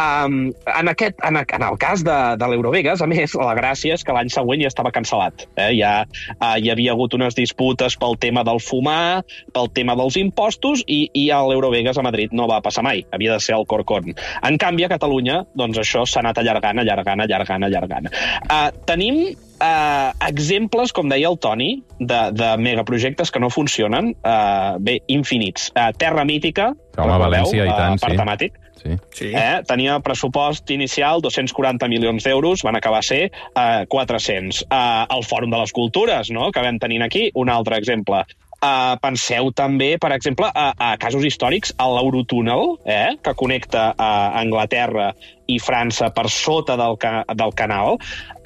Um, 0.00 0.38
en, 0.66 0.90
aquest, 0.92 1.18
en, 1.26 1.40
en 1.40 1.62
el 1.66 1.78
cas 1.80 2.04
de, 2.06 2.18
de 2.40 2.50
l'Eurovegas, 2.52 3.02
a 3.02 3.08
més, 3.10 3.34
la 3.38 3.54
gràcia 3.58 3.96
és 3.96 4.04
que 4.06 4.14
l'any 4.16 4.30
següent 4.32 4.62
ja 4.62 4.70
estava 4.70 4.92
cancel·lat. 4.94 5.46
Eh? 5.56 5.70
Ja 5.80 5.92
eh, 6.04 6.56
hi 6.60 6.70
havia 6.72 6.94
hagut 6.94 7.14
unes 7.18 7.36
disputes 7.38 7.96
pel 8.00 8.18
tema 8.20 8.44
del 8.46 8.60
fumar, 8.62 9.22
pel 9.54 9.70
tema 9.74 9.96
dels 9.98 10.18
impostos, 10.20 10.84
i, 10.86 11.02
i 11.14 11.28
a 11.34 11.40
l'Eurovegas 11.46 11.98
a 12.00 12.04
Madrid 12.06 12.34
no 12.36 12.48
va 12.50 12.60
passar 12.64 12.84
mai. 12.86 13.04
Havia 13.14 13.36
de 13.36 13.44
ser 13.44 13.56
el 13.56 13.66
Corcón. 13.70 14.12
En 14.46 14.58
canvi, 14.60 14.84
a 14.86 14.92
Catalunya, 14.92 15.42
doncs 15.56 15.80
això 15.82 16.04
s'ha 16.08 16.22
anat 16.24 16.40
allargant, 16.50 16.82
allargant, 16.82 17.24
allargant, 17.26 17.68
allargant. 17.68 18.10
Uh, 18.46 18.68
tenim 18.88 19.22
uh, 19.30 20.10
exemples, 20.28 20.94
com 20.96 21.10
deia 21.10 21.30
el 21.30 21.38
Toni, 21.42 21.72
de, 21.98 22.22
de 22.36 22.50
megaprojectes 22.60 23.30
que 23.30 23.42
no 23.42 23.52
funcionen, 23.52 24.14
uh, 24.24 24.80
bé, 24.82 25.00
infinits. 25.12 25.70
Uh, 25.74 25.90
Terra 25.96 26.26
Mítica, 26.28 26.72
Home? 26.98 27.20
València, 27.22 27.64
i 27.64 27.70
tant, 27.70 27.94
uh, 27.94 28.00
sí. 28.00 28.04
parc 28.06 28.20
temàtic. 28.20 28.58
Sí. 28.80 28.96
Sí. 29.12 29.26
Eh? 29.36 29.60
Tenia 29.68 29.98
pressupost 30.00 30.70
inicial 30.72 31.20
240 31.20 31.88
milions 31.92 32.24
d'euros, 32.24 32.64
van 32.64 32.78
acabar 32.78 33.02
a 33.02 33.06
ser 33.06 33.26
eh, 33.28 33.84
400. 33.92 34.62
Eh, 34.64 35.06
el 35.16 35.26
Fòrum 35.28 35.52
de 35.52 35.60
les 35.60 35.74
Cultures, 35.76 36.30
no?, 36.32 36.48
que 36.52 36.64
vam 36.64 36.80
tenir 36.80 37.02
aquí, 37.04 37.28
un 37.34 37.52
altre 37.52 37.76
exemple. 37.76 38.24
Uh, 38.60 38.98
penseu 39.00 39.46
també, 39.56 39.94
per 39.96 40.10
exemple, 40.12 40.44
a, 40.52 40.66
a 40.76 40.88
casos 41.00 41.24
històrics, 41.24 41.70
a 41.80 41.86
l'Eurotúnel, 41.88 42.74
eh, 42.84 43.14
que 43.24 43.32
connecta 43.32 43.86
a 43.96 44.10
Anglaterra 44.36 45.14
i 45.50 45.58
França 45.62 46.10
per 46.14 46.28
sota 46.30 46.76
del, 46.78 46.96
ca 47.00 47.24
del 47.36 47.54
canal. 47.58 47.98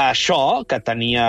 Això, 0.03 0.65
que 0.69 0.81
tenia 0.83 1.27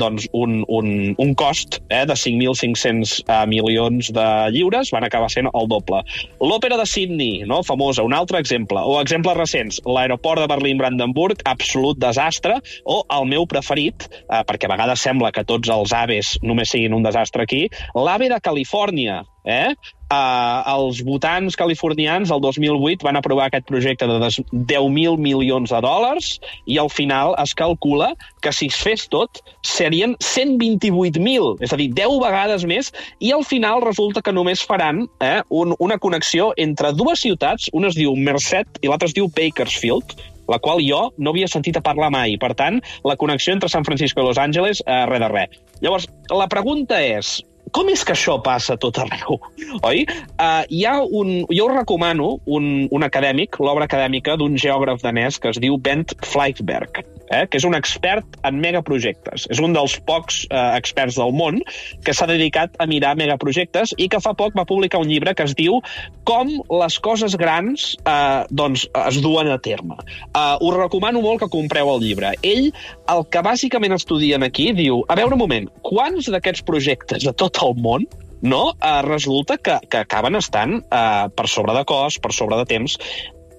doncs, 0.00 0.28
un, 0.36 0.62
un, 0.72 0.90
un 1.20 1.34
cost 1.38 1.80
eh, 1.88 2.04
de 2.08 2.16
5.500 2.16 3.18
uh, 3.26 3.42
milions 3.50 4.12
de 4.14 4.26
lliures, 4.54 4.92
van 4.94 5.06
acabar 5.06 5.28
sent 5.32 5.50
el 5.52 5.68
doble. 5.70 6.00
L'òpera 6.40 6.78
de 6.80 6.86
Sydney, 6.88 7.44
no? 7.48 7.60
famosa, 7.66 8.06
un 8.06 8.16
altre 8.16 8.40
exemple. 8.40 8.80
O 8.80 8.98
exemples 9.02 9.36
recents, 9.38 9.80
l'aeroport 9.86 10.42
de 10.42 10.50
Berlín-Brandenburg, 10.50 11.44
absolut 11.50 12.00
desastre, 12.00 12.58
o 12.88 13.02
el 13.18 13.28
meu 13.28 13.48
preferit, 13.50 14.08
eh, 14.24 14.42
perquè 14.48 14.68
a 14.68 14.74
vegades 14.76 15.04
sembla 15.04 15.32
que 15.34 15.46
tots 15.48 15.68
els 15.72 15.92
aves 15.96 16.36
només 16.42 16.72
siguin 16.72 16.96
un 16.96 17.04
desastre 17.06 17.44
aquí, 17.44 17.66
l'ave 17.96 18.30
de 18.32 18.40
Califòrnia, 18.40 19.22
eh? 19.48 19.72
Uh, 20.08 20.64
els 20.72 21.02
votants 21.04 21.56
californians 21.60 22.30
el 22.32 22.40
2008 22.40 23.04
van 23.04 23.18
aprovar 23.18 23.48
aquest 23.48 23.66
projecte 23.68 24.06
de 24.08 24.16
10.000 24.24 25.18
milions 25.20 25.68
de 25.68 25.80
dòlars 25.84 26.30
i 26.64 26.78
al 26.80 26.88
final 26.88 27.34
es 27.42 27.52
calcula 27.52 28.14
que 28.40 28.52
si 28.56 28.70
es 28.72 28.78
fes 28.80 29.04
tot 29.12 29.42
serien 29.60 30.14
128.000, 30.24 31.58
és 31.64 31.74
a 31.74 31.80
dir, 31.80 31.90
10 31.96 32.16
vegades 32.24 32.64
més, 32.68 32.88
i 33.20 33.34
al 33.36 33.44
final 33.44 33.84
resulta 33.84 34.24
que 34.24 34.32
només 34.32 34.64
faran 34.64 35.04
eh, 35.20 35.42
un, 35.52 35.76
una 35.78 36.00
connexió 36.00 36.54
entre 36.56 36.94
dues 36.96 37.20
ciutats, 37.24 37.68
una 37.76 37.92
es 37.92 37.98
diu 37.98 38.16
Merced 38.16 38.80
i 38.80 38.88
l'altra 38.88 39.10
es 39.12 39.16
diu 39.16 39.28
Bakersfield, 39.28 40.16
la 40.48 40.56
qual 40.64 40.80
jo 40.80 41.10
no 41.20 41.36
havia 41.36 41.48
sentit 41.52 41.76
a 41.76 41.84
parlar 41.84 42.08
mai. 42.14 42.38
Per 42.40 42.54
tant, 42.56 42.80
la 43.04 43.18
connexió 43.20 43.52
entre 43.52 43.68
San 43.68 43.84
Francisco 43.84 44.24
i 44.24 44.26
Los 44.30 44.40
Angeles, 44.40 44.80
eh, 44.86 45.04
res 45.10 45.20
de 45.20 45.28
res. 45.28 45.60
Llavors, 45.84 46.08
la 46.32 46.48
pregunta 46.48 47.02
és, 47.04 47.42
com 47.74 47.90
és 47.92 48.04
que 48.06 48.14
això 48.14 48.38
passa 48.44 48.76
tot 48.80 48.98
arreu, 49.02 49.38
oi? 49.86 50.04
Uh, 50.38 50.62
hi 50.70 50.84
ha 50.86 50.96
un, 51.02 51.32
jo 51.50 51.68
us 51.68 51.76
recomano 51.76 52.36
un, 52.46 52.88
un 52.94 53.06
acadèmic, 53.06 53.58
l'obra 53.62 53.88
acadèmica 53.88 54.36
d'un 54.40 54.56
geògraf 54.60 55.02
danès 55.04 55.38
que 55.42 55.52
es 55.52 55.60
diu 55.62 55.78
Bent 55.82 56.14
Fleitberg, 56.24 57.02
eh, 57.30 57.44
que 57.50 57.58
és 57.60 57.66
un 57.68 57.76
expert 57.76 58.38
en 58.48 58.60
megaprojectes. 58.62 59.48
És 59.52 59.60
un 59.62 59.74
dels 59.76 59.98
pocs 60.08 60.44
eh, 60.48 60.64
experts 60.78 61.18
del 61.18 61.34
món 61.36 61.60
que 62.06 62.14
s'ha 62.14 62.28
dedicat 62.30 62.74
a 62.80 62.88
mirar 62.90 63.16
megaprojectes 63.20 63.94
i 63.98 64.08
que 64.10 64.22
fa 64.24 64.34
poc 64.38 64.56
va 64.58 64.66
publicar 64.68 65.02
un 65.02 65.10
llibre 65.10 65.34
que 65.36 65.46
es 65.46 65.56
diu 65.58 65.80
Com 66.28 66.50
les 66.68 66.98
coses 67.00 67.34
grans 67.40 67.94
eh, 68.04 68.44
doncs, 68.50 68.84
es 69.06 69.20
duen 69.24 69.48
a 69.48 69.56
terme. 69.64 69.96
Uh, 70.28 70.58
us 70.60 70.76
recomano 70.76 71.22
molt 71.24 71.40
que 71.42 71.48
compreu 71.52 71.88
el 71.94 72.02
llibre. 72.04 72.34
Ell, 72.44 72.68
el 73.08 73.24
que 73.32 73.42
bàsicament 73.44 73.94
estudien 73.96 74.44
aquí, 74.44 74.68
diu, 74.76 75.00
a 75.08 75.16
veure 75.18 75.38
un 75.38 75.40
moment, 75.40 75.68
quants 75.86 76.28
d'aquests 76.28 76.66
projectes 76.68 77.24
de 77.24 77.32
tot 77.32 77.57
el 77.64 77.76
món 77.82 78.06
no? 78.40 78.74
Uh, 78.78 79.02
resulta 79.02 79.58
que, 79.58 79.78
que 79.90 79.98
acaben 79.98 80.36
estant 80.38 80.78
uh, 80.92 81.26
per 81.34 81.48
sobre 81.48 81.74
de 81.74 81.84
cost, 81.88 82.20
per 82.22 82.32
sobre 82.32 82.56
de 82.60 82.66
temps. 82.70 82.98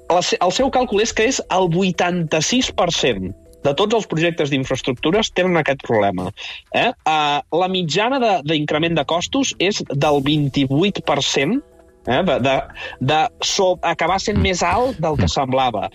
La, 0.10 0.22
el 0.24 0.56
seu 0.56 0.72
càlcul 0.74 1.04
és 1.04 1.14
que 1.14 1.28
és 1.30 1.42
el 1.52 1.70
86% 1.70 3.34
de 3.60 3.74
tots 3.76 3.96
els 3.98 4.08
projectes 4.08 4.52
d'infraestructures 4.54 5.34
tenen 5.36 5.60
aquest 5.60 5.84
problema. 5.84 6.30
Eh? 6.72 6.90
Uh, 7.04 7.42
la 7.60 7.68
mitjana 7.72 8.40
d'increment 8.48 8.96
de, 8.96 9.02
de 9.02 9.10
costos 9.10 9.52
és 9.60 9.84
del 9.92 10.24
28%, 10.24 11.60
eh? 12.10 12.24
de, 12.26 12.40
de, 12.44 12.56
de 13.12 13.20
so, 13.46 13.76
acabar 13.86 14.20
sent 14.22 14.40
més 14.42 14.64
alt 14.66 15.00
del 15.02 15.18
que 15.20 15.30
semblava. 15.32 15.88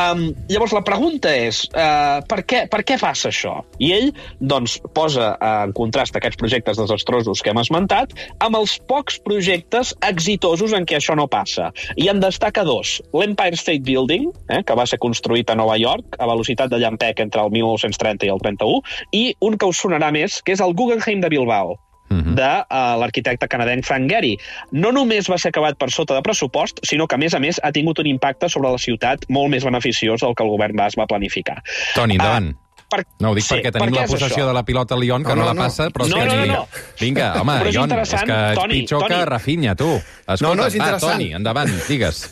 Um, 0.00 0.28
llavors, 0.50 0.74
la 0.76 0.84
pregunta 0.86 1.32
és, 1.34 1.64
uh, 1.74 2.18
per, 2.28 2.42
què, 2.48 2.64
per 2.72 2.82
què 2.88 2.98
passa 3.00 3.30
això? 3.30 3.58
I 3.82 3.92
ell 3.98 4.10
doncs, 4.40 4.78
posa 4.96 5.34
en 5.44 5.74
contrast 5.76 6.16
aquests 6.16 6.40
projectes 6.40 6.80
desastrosos 6.80 7.42
que 7.44 7.52
hem 7.52 7.60
esmentat 7.62 8.14
amb 8.44 8.58
els 8.58 8.78
pocs 8.90 9.18
projectes 9.24 9.94
exitosos 10.08 10.74
en 10.76 10.86
què 10.88 10.98
això 10.98 11.16
no 11.18 11.28
passa. 11.30 11.70
I 11.96 12.08
en 12.12 12.22
destaca 12.24 12.64
dos. 12.66 12.98
L'Empire 13.16 13.58
State 13.58 13.84
Building, 13.86 14.30
eh, 14.48 14.62
que 14.66 14.78
va 14.78 14.86
ser 14.88 15.00
construït 15.02 15.50
a 15.50 15.58
Nova 15.58 15.76
York 15.80 16.18
a 16.18 16.30
velocitat 16.30 16.72
de 16.72 16.80
llampec 16.82 17.20
entre 17.24 17.44
el 17.44 17.52
1930 17.54 18.28
i 18.28 18.32
el 18.32 18.40
31, 18.44 18.80
i 19.12 19.24
un 19.44 19.58
que 19.58 19.68
us 19.68 19.82
sonarà 19.84 20.12
més, 20.14 20.40
que 20.42 20.56
és 20.56 20.64
el 20.64 20.74
Guggenheim 20.78 21.22
de 21.24 21.30
Bilbao, 21.32 21.76
de 22.10 22.48
uh, 22.64 22.96
l'arquitecte 23.00 23.48
canadenc 23.48 23.84
Frank 23.84 24.08
Gehry. 24.10 24.36
No 24.72 24.92
només 24.92 25.28
va 25.30 25.38
ser 25.38 25.50
acabat 25.52 25.76
per 25.78 25.90
sota 25.90 26.14
de 26.16 26.22
pressupost, 26.22 26.80
sinó 26.86 27.06
que, 27.06 27.14
a 27.16 27.18
més 27.18 27.34
a 27.34 27.40
més, 27.40 27.60
ha 27.62 27.72
tingut 27.72 27.98
un 28.00 28.06
impacte 28.06 28.48
sobre 28.48 28.70
la 28.70 28.78
ciutat 28.78 29.26
molt 29.28 29.50
més 29.52 29.64
beneficiós 29.64 30.20
del 30.24 30.34
que 30.34 30.42
el 30.46 30.50
govern 30.50 30.76
bas 30.76 30.94
va 30.98 31.06
planificar. 31.06 31.62
Toni, 31.94 32.16
endavant. 32.16 32.52
Uh, 32.54 32.64
per... 32.88 33.02
No, 33.20 33.30
ho 33.32 33.34
dic 33.36 33.44
sí, 33.44 33.52
perquè 33.54 33.68
tenim 33.74 33.92
per 33.92 34.00
la 34.00 34.06
possessió 34.08 34.46
de 34.48 34.52
la 34.56 34.62
pilota 34.64 34.94
a 34.94 34.98
Lyon, 34.98 35.22
que 35.24 35.34
no, 35.36 35.42
No, 35.42 35.42
no, 35.42 35.44
no, 35.44 35.52
la 35.52 35.54
no. 35.58 35.66
passa, 35.68 35.90
però 35.92 36.06
és 36.06 36.10
No, 36.14 36.22
que... 36.22 36.24
no, 36.24 36.40
ni- 36.40 36.48
no. 36.54 36.62
Vinga, 37.00 37.26
home, 37.42 37.58
Però 37.60 37.68
és 37.68 37.74
Lyon, 37.76 37.84
és 37.84 37.92
interessant, 37.92 38.26
que 38.30 38.38
ets 38.54 38.60
Toni, 38.62 38.78
pitjor 38.80 39.02
que 39.04 39.12
Toni. 39.12 39.24
Rafinha, 39.28 39.74
tu. 39.76 39.90
Escolta, 39.98 40.46
No, 40.46 40.54
no, 40.54 40.66
és 40.66 40.72
va, 40.72 40.78
interessant. 40.80 41.12
Toni, 41.18 41.32
endavant, 41.36 41.74
digues. 41.88 42.22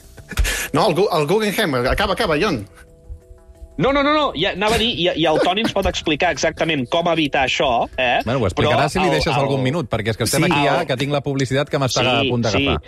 No, 0.72 0.88
el, 0.88 0.94
Gu- 0.96 1.08
el 1.18 1.26
Guggenheim, 1.28 1.74
acaba, 1.92 2.14
acaba, 2.16 2.38
Jon. 2.40 2.62
No, 3.78 3.92
no, 3.92 4.02
no, 4.02 4.12
no. 4.14 4.32
Ja, 4.34 4.52
anava 4.56 4.76
a 4.76 4.78
dir, 4.78 4.88
i, 4.96 5.08
i 5.20 5.26
el 5.28 5.38
Toni 5.44 5.60
ens 5.66 5.72
pot 5.76 5.84
explicar 5.90 6.30
exactament 6.32 6.86
com 6.88 7.08
evitar 7.12 7.42
això, 7.44 7.88
eh? 7.98 8.22
Bueno, 8.24 8.40
ho 8.40 8.46
explicaràs 8.48 8.88
si 8.94 8.98
li 9.00 9.04
el- 9.10 9.10
deixes 9.18 9.34
el- 9.34 9.40
algun 9.42 9.62
minut, 9.62 9.90
perquè 9.90 10.14
és 10.14 10.16
que 10.16 10.24
estem 10.24 10.44
Sí. 10.44 10.50
aquí 10.50 10.64
ja, 10.64 10.80
El- 10.80 10.86
que 10.86 10.96
tinc 10.96 11.12
la 11.12 11.20
publicitat 11.20 11.68
que 11.68 11.78
m'està 11.78 12.00
a 12.06 12.22
punt 12.30 12.42
d'agafar. 12.42 12.80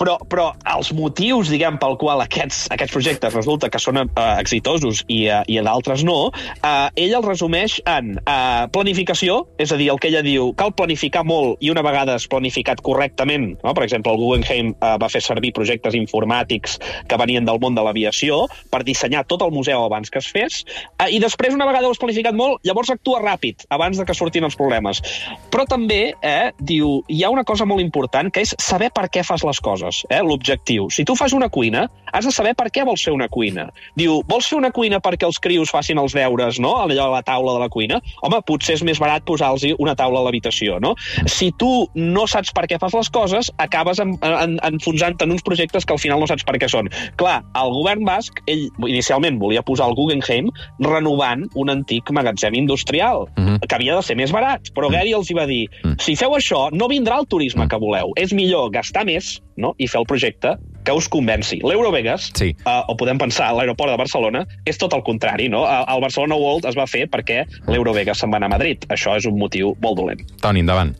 Però, 0.00 0.16
però 0.28 0.50
els 0.74 0.92
motius, 0.96 1.50
diguem, 1.52 1.78
pel 1.80 1.96
qual 2.00 2.22
aquests, 2.24 2.66
aquests 2.74 2.94
projectes 2.94 3.36
resulta 3.36 3.70
que 3.72 3.80
són 3.82 4.00
uh, 4.02 4.06
exitosos 4.40 5.02
i, 5.08 5.26
uh, 5.30 5.42
i 5.48 5.58
d'altres 5.64 6.04
no, 6.06 6.30
uh, 6.30 6.88
ell 6.94 7.16
el 7.16 7.24
resumeix 7.26 7.78
en 7.88 8.16
uh, 8.20 8.66
planificació, 8.72 9.42
és 9.62 9.72
a 9.72 9.80
dir, 9.80 9.90
el 9.92 10.00
que 10.02 10.10
ella 10.10 10.24
diu, 10.26 10.52
cal 10.58 10.74
planificar 10.76 11.24
molt 11.26 11.62
i 11.64 11.72
una 11.72 11.84
vegada 11.86 12.18
és 12.20 12.28
planificat 12.30 12.82
correctament, 12.84 13.54
no? 13.62 13.74
per 13.76 13.86
exemple, 13.86 14.12
el 14.12 14.20
Guggenheim 14.22 14.74
uh, 14.76 14.96
va 15.00 15.10
fer 15.12 15.22
servir 15.24 15.54
projectes 15.56 15.96
informàtics 15.98 16.78
que 17.08 17.20
venien 17.20 17.48
del 17.48 17.60
món 17.62 17.76
de 17.76 17.84
l'aviació 17.86 18.44
per 18.72 18.84
dissenyar 18.86 19.24
tot 19.30 19.44
el 19.46 19.54
museu 19.54 19.86
abans 19.86 20.12
que 20.12 20.20
es 20.22 20.30
fes, 20.32 20.62
uh, 21.00 21.08
i 21.08 21.20
després, 21.22 21.54
una 21.56 21.68
vegada 21.68 21.88
ho 21.88 21.94
has 21.94 22.02
planificat 22.02 22.36
molt, 22.36 22.60
llavors 22.66 22.92
actua 22.92 23.22
ràpid, 23.22 23.66
abans 23.72 23.98
de 23.98 24.04
que 24.06 24.14
surtin 24.16 24.46
els 24.46 24.56
problemes. 24.58 25.00
Però 25.52 25.66
també, 25.68 26.14
eh, 26.22 26.50
diu, 26.58 27.00
hi 27.08 27.22
ha 27.24 27.30
una 27.32 27.44
cosa 27.44 27.66
molt 27.68 27.80
important, 27.84 28.30
que 28.32 28.42
és 28.46 28.54
saber 28.62 28.90
per 28.94 29.06
què 29.12 29.22
fas 29.26 29.44
les 29.46 29.60
coses, 29.60 29.85
eh, 30.08 30.20
l'objectiu. 30.22 30.88
Si 30.90 31.04
tu 31.04 31.16
fas 31.16 31.32
una 31.36 31.48
cuina, 31.48 31.86
has 32.12 32.26
de 32.26 32.32
saber 32.32 32.54
per 32.58 32.68
què 32.72 32.84
vols 32.86 33.02
fer 33.04 33.12
una 33.14 33.28
cuina. 33.28 33.68
Diu, 33.98 34.20
vols 34.28 34.48
fer 34.50 34.58
una 34.58 34.70
cuina 34.74 35.00
perquè 35.02 35.26
els 35.28 35.38
crios 35.42 35.72
facin 35.74 35.98
els 35.98 36.14
deures, 36.16 36.60
no?, 36.62 36.76
allò 36.82 37.08
a 37.08 37.14
la 37.16 37.22
taula 37.26 37.56
de 37.56 37.64
la 37.64 37.68
cuina? 37.72 38.00
Home, 38.22 38.40
potser 38.46 38.76
és 38.78 38.84
més 38.86 39.00
barat 39.02 39.24
posar-los 39.26 39.64
una 39.78 39.96
taula 39.98 40.20
a 40.20 40.26
l'habitació, 40.26 40.78
no? 40.82 40.94
Si 41.26 41.50
tu 41.58 41.86
no 41.94 42.26
saps 42.30 42.52
per 42.56 42.66
què 42.70 42.78
fas 42.82 42.94
les 42.96 43.10
coses, 43.12 43.50
acabes 43.62 44.00
en, 44.02 44.16
en, 44.22 44.58
enfonsant-te 44.70 45.26
en 45.26 45.34
uns 45.36 45.44
projectes 45.46 45.86
que 45.86 45.94
al 45.96 46.02
final 46.02 46.20
no 46.22 46.28
saps 46.30 46.46
per 46.46 46.56
què 46.60 46.68
són. 46.70 46.90
Clar, 47.20 47.40
el 47.58 47.74
govern 47.74 48.04
basc, 48.06 48.42
ell 48.50 48.66
inicialment 48.86 49.40
volia 49.42 49.64
posar 49.66 49.88
el 49.90 49.96
Guggenheim 49.98 50.50
renovant 50.82 51.46
un 51.54 51.72
antic 51.72 52.10
magatzem 52.14 52.54
industrial, 52.54 53.26
Mhm. 53.36 53.60
que 53.68 53.74
havia 53.74 53.96
de 53.96 54.02
ser 54.02 54.16
més 54.16 54.32
barat. 54.32 54.62
Però 54.74 54.90
Gary 54.90 55.12
els 55.12 55.30
hi 55.30 55.34
va 55.34 55.46
dir, 55.46 55.66
si 55.98 56.16
feu 56.16 56.30
això, 56.36 56.70
no 56.72 56.88
vindrà 56.88 57.18
el 57.18 57.26
turisme 57.26 57.68
que 57.68 57.76
voleu. 57.76 58.12
És 58.16 58.32
millor 58.32 58.70
gastar 58.70 59.04
més 59.04 59.40
no? 59.56 59.74
I 59.78 59.88
fer 59.88 60.00
el 60.02 60.08
projecte 60.08 60.56
que 60.86 60.94
us 60.94 61.08
convenci. 61.10 61.58
L'Eurovegas, 61.66 62.30
Sí. 62.38 62.52
uh, 62.64 62.84
o 62.88 62.96
podem 62.96 63.18
pensar 63.18 63.50
l'aeroport 63.56 63.90
de 63.90 63.98
Barcelona, 63.98 64.44
és 64.64 64.78
tot 64.78 64.94
el 64.94 65.02
contrari. 65.02 65.48
No? 65.50 65.64
El 65.66 66.00
Barcelona 66.00 66.36
World 66.38 66.64
es 66.70 66.76
va 66.78 66.86
fer 66.86 67.08
perquè 67.10 67.42
l'Eurovegas 67.66 68.22
se'n 68.22 68.30
va 68.32 68.38
anar 68.38 68.46
a 68.52 68.54
Madrid. 68.56 68.86
Això 68.88 69.16
és 69.18 69.26
un 69.26 69.36
motiu 69.38 69.74
molt 69.82 69.98
dolent. 69.98 70.22
Toni, 70.40 70.62
endavant. 70.62 70.94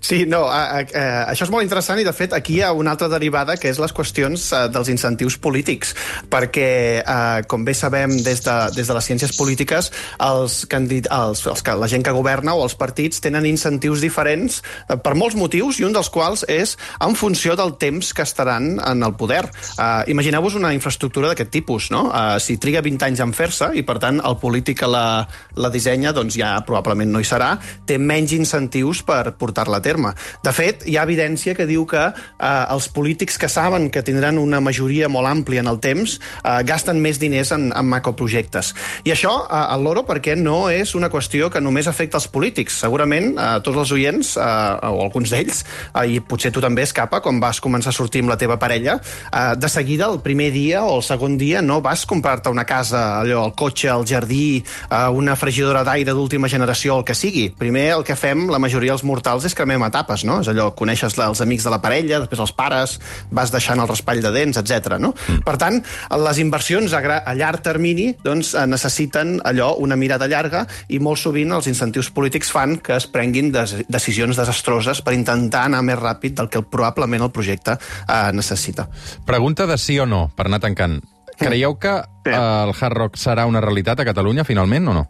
Sí, 0.00 0.24
no, 0.26 0.44
a, 0.46 0.60
a, 0.78 0.82
a, 0.82 1.06
això 1.32 1.46
és 1.46 1.50
molt 1.50 1.62
interessant 1.66 1.98
i, 1.98 2.04
de 2.06 2.12
fet, 2.14 2.32
aquí 2.34 2.58
hi 2.58 2.62
ha 2.62 2.72
una 2.72 2.92
altra 2.94 3.08
derivada 3.10 3.56
que 3.58 3.68
és 3.70 3.78
les 3.82 3.92
qüestions 3.94 4.44
a, 4.54 4.66
dels 4.70 4.88
incentius 4.92 5.36
polítics, 5.42 5.94
perquè, 6.30 7.02
a, 7.06 7.18
com 7.50 7.64
bé 7.66 7.74
sabem 7.74 8.14
des 8.24 8.42
de, 8.44 8.56
des 8.76 8.86
de 8.88 8.94
les 8.96 9.08
ciències 9.10 9.34
polítiques, 9.38 9.90
els 10.22 10.60
candid 10.70 11.08
els, 11.14 11.44
els, 11.46 11.62
que- 11.66 11.74
la 11.78 11.88
gent 11.90 12.02
que 12.06 12.14
governa 12.14 12.54
o 12.54 12.62
els 12.66 12.74
partits 12.78 13.20
tenen 13.24 13.46
incentius 13.46 14.00
diferents 14.02 14.60
eh, 14.88 14.96
per 14.96 15.14
molts 15.18 15.36
motius 15.38 15.78
i 15.82 15.86
un 15.88 15.94
dels 15.96 16.10
quals 16.14 16.44
és 16.48 16.76
en 17.04 17.14
funció 17.18 17.54
del 17.58 17.74
temps 17.78 18.12
que 18.14 18.22
estaran 18.26 18.78
en 18.80 19.02
el 19.06 19.14
poder. 19.14 19.27
Uh, 19.28 20.08
Imagineu-vos 20.10 20.56
una 20.58 20.72
infraestructura 20.76 21.32
d'aquest 21.32 21.52
tipus, 21.52 21.90
no? 21.94 22.06
Uh, 22.08 22.38
si 22.42 22.56
triga 22.56 22.82
20 22.84 23.08
anys 23.10 23.22
en 23.24 23.34
fer-se 23.36 23.70
i, 23.76 23.84
per 23.86 23.98
tant, 24.02 24.22
el 24.24 24.38
polític 24.40 24.78
que 24.78 24.88
la, 24.88 25.26
la 25.58 25.70
dissenya 25.74 26.12
doncs 26.14 26.36
ja 26.38 26.54
probablement 26.66 27.10
no 27.12 27.20
hi 27.22 27.26
serà, 27.26 27.54
té 27.88 27.98
menys 27.98 28.34
incentius 28.36 29.02
per 29.06 29.34
portar-la 29.38 29.80
a 29.80 29.84
terme. 29.84 30.12
De 30.44 30.52
fet, 30.54 30.84
hi 30.86 30.96
ha 30.98 31.06
evidència 31.06 31.56
que 31.58 31.66
diu 31.68 31.84
que 31.88 32.04
eh, 32.08 32.64
els 32.70 32.88
polítics 32.94 33.38
que 33.40 33.50
saben 33.50 33.88
que 33.90 34.04
tindran 34.06 34.38
una 34.38 34.60
majoria 34.64 35.10
molt 35.10 35.30
àmplia 35.30 35.64
en 35.64 35.70
el 35.70 35.80
temps 35.82 36.18
eh, 36.18 36.60
gasten 36.68 37.02
més 37.02 37.20
diners 37.22 37.52
en, 37.56 37.68
en 37.72 37.88
macroprojectes. 37.90 38.74
I 39.08 39.14
això, 39.14 39.34
eh, 39.46 39.62
al 39.74 39.84
loro, 39.86 40.04
perquè 40.08 40.36
no 40.38 40.68
és 40.72 40.94
una 40.98 41.10
qüestió 41.12 41.50
que 41.52 41.62
només 41.64 41.90
afecta 41.90 42.20
els 42.20 42.28
polítics. 42.32 42.78
Segurament 42.84 43.34
eh, 43.34 43.48
tots 43.66 43.82
els 43.84 43.94
oients, 43.96 44.34
eh, 44.38 44.92
o 44.92 45.02
alguns 45.06 45.34
d'ells, 45.34 45.64
eh, 45.92 46.06
i 46.14 46.22
potser 46.24 46.52
tu 46.54 46.62
també, 46.64 46.86
Escapa, 46.88 47.22
quan 47.24 47.40
vas 47.42 47.62
començar 47.64 47.92
a 47.92 47.98
sortir 47.98 48.22
amb 48.24 48.32
la 48.32 48.38
teva 48.40 48.58
parella, 48.60 48.98
eh, 49.32 49.54
de 49.56 49.68
seguida, 49.68 50.08
el 50.12 50.20
primer 50.20 50.50
dia 50.52 50.84
o 50.84 50.98
el 50.98 51.02
segon 51.02 51.38
dia, 51.38 51.62
no 51.62 51.80
vas 51.82 52.04
comprar-te 52.06 52.50
una 52.50 52.64
casa, 52.64 53.20
allò, 53.20 53.44
el 53.46 53.54
cotxe, 53.58 53.88
el 53.92 54.06
jardí, 54.06 54.62
eh, 54.90 55.08
una 55.08 55.36
fregidora 55.36 55.84
d'aire 55.84 56.14
d'última 56.14 56.48
generació, 56.48 56.98
el 56.98 57.04
que 57.04 57.14
sigui. 57.14 57.48
Primer 57.58 57.88
el 57.98 58.04
que 58.04 58.16
fem, 58.16 58.46
la 58.50 58.60
majoria 58.62 58.94
dels 58.94 59.04
mortals, 59.04 59.46
és 59.48 59.56
cremem 59.56 59.84
etapes, 59.88 60.24
no? 60.28 60.40
És 60.42 60.50
allò, 60.52 60.70
coneixes 60.76 61.18
els 61.18 61.42
amics 61.44 61.66
de 61.66 61.72
la 61.74 61.80
parella, 61.82 62.20
després 62.22 62.42
els 62.44 62.54
pares, 62.56 62.98
vas 63.30 63.52
deixant 63.54 63.80
el 63.80 63.88
raspall 63.88 64.22
de 64.24 64.32
dents, 64.34 64.58
etc. 64.60 64.98
no? 65.02 65.14
Per 65.44 65.56
tant, 65.60 65.80
les 66.24 66.40
inversions 66.42 66.94
a, 66.94 67.02
a 67.18 67.34
llarg 67.38 67.62
termini 67.64 68.12
doncs, 68.24 68.54
eh, 68.54 68.66
necessiten 68.66 69.38
allò, 69.44 69.74
una 69.82 69.96
mirada 69.96 70.28
llarga, 70.30 70.64
i 70.88 71.00
molt 71.02 71.20
sovint 71.20 71.52
els 71.54 71.68
incentius 71.70 72.10
polítics 72.14 72.52
fan 72.54 72.78
que 72.84 72.96
es 72.96 73.08
prenguin 73.10 73.52
des 73.54 73.76
decisions 73.88 74.38
desastroses 74.38 75.02
per 75.04 75.14
intentar 75.16 75.66
anar 75.68 75.82
més 75.86 75.98
ràpid 75.98 76.36
del 76.38 76.50
que 76.52 76.62
probablement 76.62 77.26
el 77.26 77.34
projecte 77.34 77.76
eh, 77.78 78.30
necessita. 78.36 78.88
Pregunta 79.26 79.66
de 79.66 79.78
sí 79.78 79.98
o 79.98 80.06
no, 80.06 80.30
per 80.36 80.46
anar 80.46 80.60
tancant. 80.60 81.00
Creieu 81.38 81.76
que 81.78 82.00
Sí. 82.24 82.30
eh, 82.30 82.34
el 82.34 82.72
Hard 82.74 82.96
Rock 82.96 83.16
serà 83.16 83.46
una 83.46 83.60
realitat 83.60 84.00
a 84.00 84.04
Catalunya, 84.04 84.44
finalment, 84.44 84.88
o 84.88 84.94
no? 84.94 85.04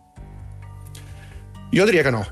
Jo 1.72 1.86
diria 1.86 2.02
que 2.04 2.12
no. 2.12 2.24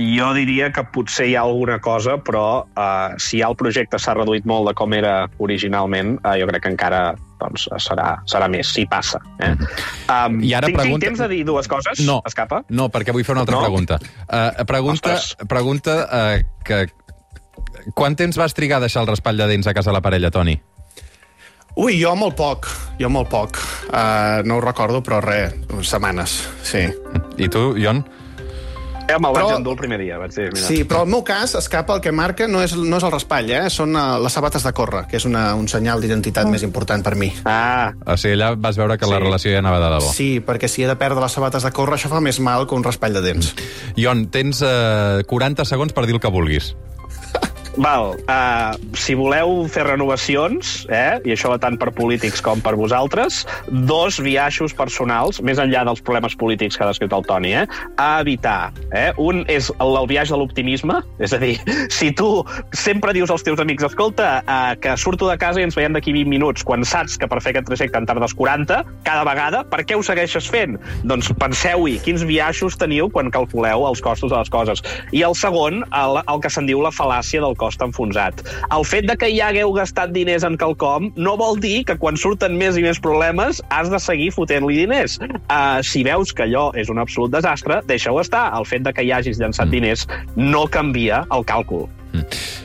Jo 0.00 0.30
diria 0.32 0.70
que 0.72 0.84
potser 0.94 1.26
hi 1.28 1.34
ha 1.36 1.42
alguna 1.42 1.78
cosa, 1.82 2.14
però 2.24 2.62
uh, 2.64 3.16
si 3.20 3.40
ja 3.42 3.48
el 3.50 3.56
projecte 3.58 3.98
s'ha 4.00 4.14
reduït 4.16 4.46
molt 4.48 4.68
de 4.70 4.74
com 4.78 4.94
era 4.96 5.26
originalment, 5.42 6.14
uh, 6.24 6.36
jo 6.40 6.46
crec 6.48 6.62
que 6.64 6.70
encara 6.72 7.00
doncs, 7.40 7.66
serà, 7.82 8.14
serà 8.30 8.48
més, 8.48 8.70
si 8.72 8.86
passa. 8.88 9.18
Eh? 9.42 9.50
Um, 10.08 10.38
I 10.46 10.54
ara 10.56 10.70
tinc, 10.70 10.78
pregunta- 10.78 10.84
tinc 10.86 11.04
temps 11.04 11.18
de 11.24 11.28
dir 11.34 11.42
dues 11.44 11.68
coses? 11.68 12.00
No, 12.06 12.20
Escapa? 12.24 12.62
no, 12.70 12.88
perquè 12.88 13.12
vull 13.12 13.24
fer 13.26 13.34
una 13.34 13.42
altra 13.44 13.56
No? 13.58 13.62
pregunta. 13.66 13.98
Uh, 14.28 14.64
pregunta 14.64 15.14
Ostres. 15.18 15.36
pregunta 15.48 15.98
uh, 16.06 16.64
que... 16.64 16.86
Quant 17.94 18.16
temps 18.16 18.36
vas 18.36 18.54
trigar 18.54 18.78
a 18.78 18.84
deixar 18.86 19.02
el 19.02 19.08
raspall 19.08 19.36
de 19.40 19.46
dents 19.50 19.66
a 19.66 19.74
casa 19.74 19.92
la 19.92 20.00
parella, 20.04 20.30
Toni? 20.30 20.58
Ui, 21.80 22.00
jo 22.02 22.14
molt 22.18 22.34
poc, 22.36 22.66
jo 23.00 23.08
molt 23.08 23.30
poc. 23.30 23.56
Uh, 23.88 24.42
no 24.44 24.56
ho 24.58 24.60
recordo, 24.64 25.00
però 25.06 25.20
res, 25.22 25.54
setmanes, 25.86 26.40
sí. 26.66 26.82
I 27.38 27.48
tu, 27.48 27.70
Jon? 27.80 28.02
Ja 29.10 29.16
me'l 29.18 29.32
vaig 29.34 29.48
endur 29.56 29.72
el 29.74 29.78
primer 29.80 29.96
dia, 29.98 30.18
vaig 30.20 30.30
dir, 30.34 30.44
mira. 30.52 30.62
Sí, 30.62 30.82
però 30.86 31.00
el 31.02 31.08
meu 31.10 31.24
cas, 31.26 31.56
escapa 31.58 31.96
el 31.96 32.02
que 32.04 32.12
marca 32.14 32.46
no 32.46 32.60
és, 32.62 32.76
no 32.78 32.98
és 33.00 33.06
el 33.06 33.10
raspall, 33.10 33.48
eh? 33.50 33.64
són 33.72 33.96
uh, 33.98 34.18
les 34.22 34.34
sabates 34.36 34.62
de 34.66 34.70
córrer, 34.76 35.00
que 35.10 35.18
és 35.18 35.24
una, 35.26 35.48
un 35.58 35.66
senyal 35.70 36.02
d'identitat 36.02 36.46
més 36.50 36.62
important 36.66 37.02
per 37.02 37.16
mi. 37.18 37.32
Ah, 37.48 37.90
O 38.06 38.14
sigui, 38.20 38.36
allà 38.36 38.52
vas 38.54 38.78
veure 38.78 38.98
que 38.98 39.08
la 39.10 39.18
Sí. 39.18 39.24
relació 39.24 39.54
ja 39.56 39.62
anava 39.64 39.80
de 39.82 39.88
debò. 39.96 40.12
Sí, 40.14 40.28
perquè 40.46 40.68
si 40.70 40.84
he 40.84 40.90
de 40.90 40.94
perdre 41.00 41.22
les 41.24 41.32
sabates 41.34 41.66
de 41.66 41.72
córrer, 41.74 41.98
això 41.98 42.10
fa 42.12 42.20
més 42.22 42.38
mal 42.38 42.68
que 42.70 42.74
un 42.78 42.86
raspall 42.86 43.14
de 43.18 43.24
dents. 43.24 43.54
Jon, 43.98 44.26
tens 44.30 44.62
uh, 44.62 45.22
40 45.26 45.64
segons 45.66 45.92
per 45.96 46.06
dir 46.06 46.14
el 46.14 46.22
que 46.22 46.30
vulguis. 46.30 46.74
Val, 47.78 48.16
uh, 48.26 48.74
si 48.98 49.14
voleu 49.14 49.62
fer 49.70 49.84
renovacions, 49.86 50.88
eh, 50.90 51.20
i 51.22 51.30
això 51.30 51.52
va 51.52 51.58
tant 51.62 51.76
per 51.78 51.92
polítics 51.94 52.42
com 52.42 52.58
per 52.64 52.72
vosaltres, 52.74 53.44
dos 53.86 54.18
viatges 54.18 54.74
personals, 54.74 55.38
més 55.46 55.60
enllà 55.62 55.84
dels 55.86 56.02
problemes 56.02 56.34
polítics 56.34 56.74
que 56.74 56.82
ha 56.82 56.88
descrit 56.88 57.14
el 57.14 57.22
Toni, 57.28 57.52
eh, 57.60 57.66
a 57.94 58.08
evitar. 58.24 58.72
Eh? 58.90 59.12
Un 59.22 59.44
és 59.46 59.70
el, 59.78 59.94
el 60.00 60.08
viatge 60.10 60.34
de 60.34 60.40
l'optimisme, 60.42 60.98
és 61.22 61.34
a 61.36 61.38
dir, 61.38 61.52
si 61.98 62.10
tu 62.10 62.42
sempre 62.74 63.14
dius 63.14 63.30
als 63.30 63.46
teus 63.46 63.62
amics, 63.62 63.86
escolta, 63.86 64.40
uh, 64.42 64.74
que 64.82 64.96
surto 64.98 65.30
de 65.30 65.38
casa 65.38 65.62
i 65.62 65.68
ens 65.68 65.78
veiem 65.78 65.94
d'aquí 65.94 66.14
20 66.16 66.32
minuts, 66.32 66.66
quan 66.66 66.82
saps 66.82 67.14
que 67.20 67.30
per 67.30 67.38
fer 67.38 67.54
aquest 67.54 67.70
trajecte 67.70 68.02
en 68.02 68.10
tardes 68.10 68.34
40, 68.34 68.82
cada 69.06 69.22
vegada, 69.28 69.62
per 69.70 69.84
què 69.86 69.94
ho 69.94 70.02
segueixes 70.02 70.50
fent? 70.50 70.74
Doncs 71.06 71.30
penseu-hi, 71.38 72.00
quins 72.02 72.26
viatges 72.26 72.80
teniu 72.82 73.06
quan 73.14 73.30
calculeu 73.30 73.86
els 73.86 74.02
costos 74.02 74.34
de 74.34 74.42
les 74.42 74.50
coses. 74.50 74.82
I 75.14 75.22
el 75.28 75.38
segon, 75.38 75.84
el, 75.94 76.20
el 76.26 76.42
que 76.42 76.50
se'n 76.50 76.66
diu 76.66 76.82
la 76.82 76.94
fal·làcia 76.94 77.46
del 77.46 77.59
cost 77.60 77.82
enfonsat. 77.84 78.42
El 78.72 78.86
fet 78.88 79.08
de 79.10 79.16
que 79.20 79.30
ja 79.34 79.50
hagueu 79.50 79.74
gastat 79.76 80.14
diners 80.16 80.46
en 80.46 80.56
quelcom 80.60 81.10
no 81.20 81.36
vol 81.40 81.60
dir 81.60 81.84
que 81.88 81.98
quan 82.00 82.18
surten 82.20 82.56
més 82.60 82.78
i 82.80 82.84
més 82.86 83.00
problemes 83.02 83.62
has 83.70 83.92
de 83.92 84.00
seguir 84.02 84.30
fotent-li 84.36 84.82
diners. 84.82 85.18
Uh, 85.20 85.80
si 85.86 86.04
veus 86.06 86.34
que 86.34 86.48
allò 86.48 86.70
és 86.78 86.90
un 86.92 87.02
absolut 87.02 87.32
desastre, 87.34 87.80
deixa-ho 87.90 88.20
estar. 88.22 88.48
El 88.56 88.68
fet 88.68 88.84
de 88.86 88.94
que 88.96 89.04
hi 89.06 89.14
hagis 89.14 89.40
llançat 89.40 89.68
mm. 89.68 89.76
diners 89.76 90.06
no 90.36 90.66
canvia 90.70 91.24
el 91.30 91.46
càlcul. 91.46 91.88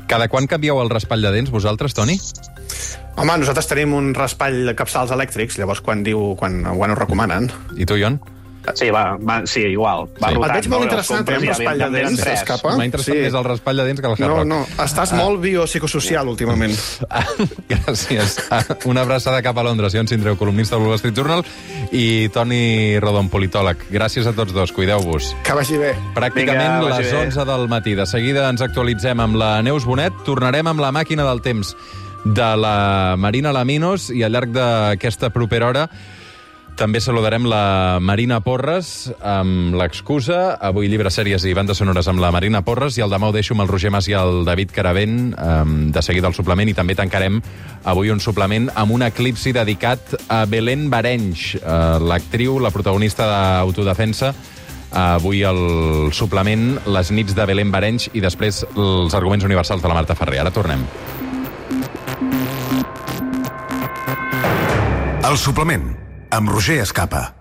Cada 0.09 0.27
quan 0.29 0.47
canvieu 0.49 0.79
el 0.81 0.89
raspall 0.89 1.25
de 1.25 1.31
dents, 1.33 1.51
vosaltres, 1.53 1.95
Toni? 1.97 2.17
Home, 3.15 3.37
nosaltres 3.39 3.69
tenim 3.71 3.93
un 3.95 4.13
raspall 4.17 4.65
de 4.67 4.73
capçals 4.77 5.13
elèctrics, 5.15 5.57
llavors 5.61 5.81
quan 5.81 6.03
diu 6.05 6.33
quan, 6.39 6.59
quan 6.75 6.91
ho 6.91 6.97
recomanen. 6.99 7.47
I 7.79 7.87
tu, 7.87 7.97
Jon? 8.01 8.19
Sí, 8.73 8.89
va, 8.89 9.17
va, 9.17 9.45
sí, 9.45 9.61
igual. 9.61 10.07
Va 10.21 10.29
Sí. 10.29 10.35
rotant, 10.35 10.49
Et 10.49 10.61
veig 10.61 10.69
molt 10.69 10.79
no? 10.79 10.83
interessant, 10.85 11.29
amb 11.29 11.45
raspall 11.47 11.77
de 11.79 11.89
dents, 11.89 12.19
tres. 12.21 12.39
escapa. 12.41 12.75
M'ha 12.75 12.85
interessat 12.85 13.13
Sí. 13.15 13.21
més 13.21 13.33
el 13.33 13.43
raspall 13.43 13.77
de 13.77 13.85
dents 13.85 14.01
que 14.01 14.07
el 14.07 14.13
Hard 14.13 14.19
No, 14.21 14.35
Rock. 14.37 14.45
no, 14.45 14.65
estàs 14.83 15.13
molt 15.13 15.41
biopsicosocial 15.41 16.27
últimament. 16.27 16.75
Ah, 17.09 17.25
Gràcies. 17.69 18.39
Ah, 18.49 18.63
Una 18.85 19.01
abraçada 19.01 19.41
cap 19.41 19.57
a 19.57 19.63
Londres. 19.63 19.93
Jon 19.93 20.07
Sindreu, 20.07 20.37
columnista 20.37 20.75
del 20.77 20.85
Wall 20.87 20.95
Street 20.97 21.15
Journal, 21.15 21.43
i 21.91 22.29
Toni 22.29 22.99
Rodon, 22.99 23.29
politòleg. 23.29 23.77
Gràcies 23.91 24.25
a 24.27 24.33
tots 24.33 24.53
dos. 24.53 24.71
Cuideu-vos. 24.71 25.35
Que 25.43 25.53
vagi 25.53 25.77
bé. 25.77 25.93
Pràcticament 26.15 26.79
Vinga, 26.79 26.89
vagi 26.89 27.03
les 27.03 27.11
bé. 27.13 27.21
11 27.27 27.45
del 27.45 27.67
matí. 27.67 27.95
De 27.95 28.05
seguida 28.05 28.49
ens 28.49 28.61
actualitzem 28.61 29.19
amb 29.19 29.35
la 29.35 29.61
Neus 29.61 29.85
Bonet. 29.85 30.13
Tornarem 30.25 30.67
amb 30.67 30.79
la 30.79 30.91
màquina 30.91 31.23
del 31.27 31.41
temps 31.41 31.75
de 32.25 32.55
la 32.57 33.15
Marina 33.17 33.51
Laminos 33.53 34.09
i 34.09 34.23
al 34.23 34.31
llarg 34.33 34.49
d'aquesta 34.49 35.29
propera 35.29 35.67
hora 35.67 35.89
també 36.75 36.99
saludarem 36.99 37.45
la 37.47 37.99
Marina 38.03 38.41
Porres 38.43 39.07
amb 39.23 39.75
l'excusa. 39.79 40.57
Avui 40.59 40.89
llibre, 40.91 41.09
sèries 41.11 41.45
i 41.47 41.53
bandes 41.55 41.79
sonores 41.79 42.07
amb 42.11 42.19
la 42.19 42.31
Marina 42.35 42.61
Porres 42.67 42.99
i 42.99 43.03
el 43.05 43.11
demà 43.11 43.29
ho 43.29 43.35
deixo 43.35 43.55
amb 43.55 43.63
el 43.63 43.71
Roger 43.71 43.91
Mas 43.95 44.09
i 44.11 44.15
el 44.17 44.43
David 44.47 44.73
Caravent 44.75 45.17
um, 45.33 45.75
de 45.95 46.03
seguida 46.05 46.27
al 46.27 46.35
suplement 46.35 46.69
i 46.69 46.75
també 46.75 46.95
tancarem 46.95 47.39
avui 47.87 48.11
un 48.11 48.19
suplement 48.19 48.67
amb 48.75 48.91
un 48.95 49.05
eclipsi 49.07 49.55
dedicat 49.55 50.15
a 50.27 50.43
Belén 50.51 50.89
Barenys, 50.91 51.55
uh, 51.61 51.97
l'actriu, 52.03 52.59
la 52.59 52.73
protagonista 52.75 53.27
d'autodefensa 53.31 54.33
avui 54.95 55.41
el 55.43 56.13
suplement 56.15 56.77
Les 56.87 57.11
nits 57.11 57.35
de 57.35 57.45
Belén 57.47 57.71
Barenys 57.71 58.09
i 58.13 58.23
després 58.23 58.63
els 58.75 59.15
arguments 59.15 59.43
universals 59.43 59.83
de 59.83 59.91
la 59.91 59.97
Marta 59.97 60.15
Ferrer. 60.15 60.39
Ara 60.43 60.53
tornem. 60.55 60.85
El 65.25 65.39
suplement, 65.41 66.04
amb 66.29 66.49
Roger 66.49 66.81
Escapa. 66.81 67.35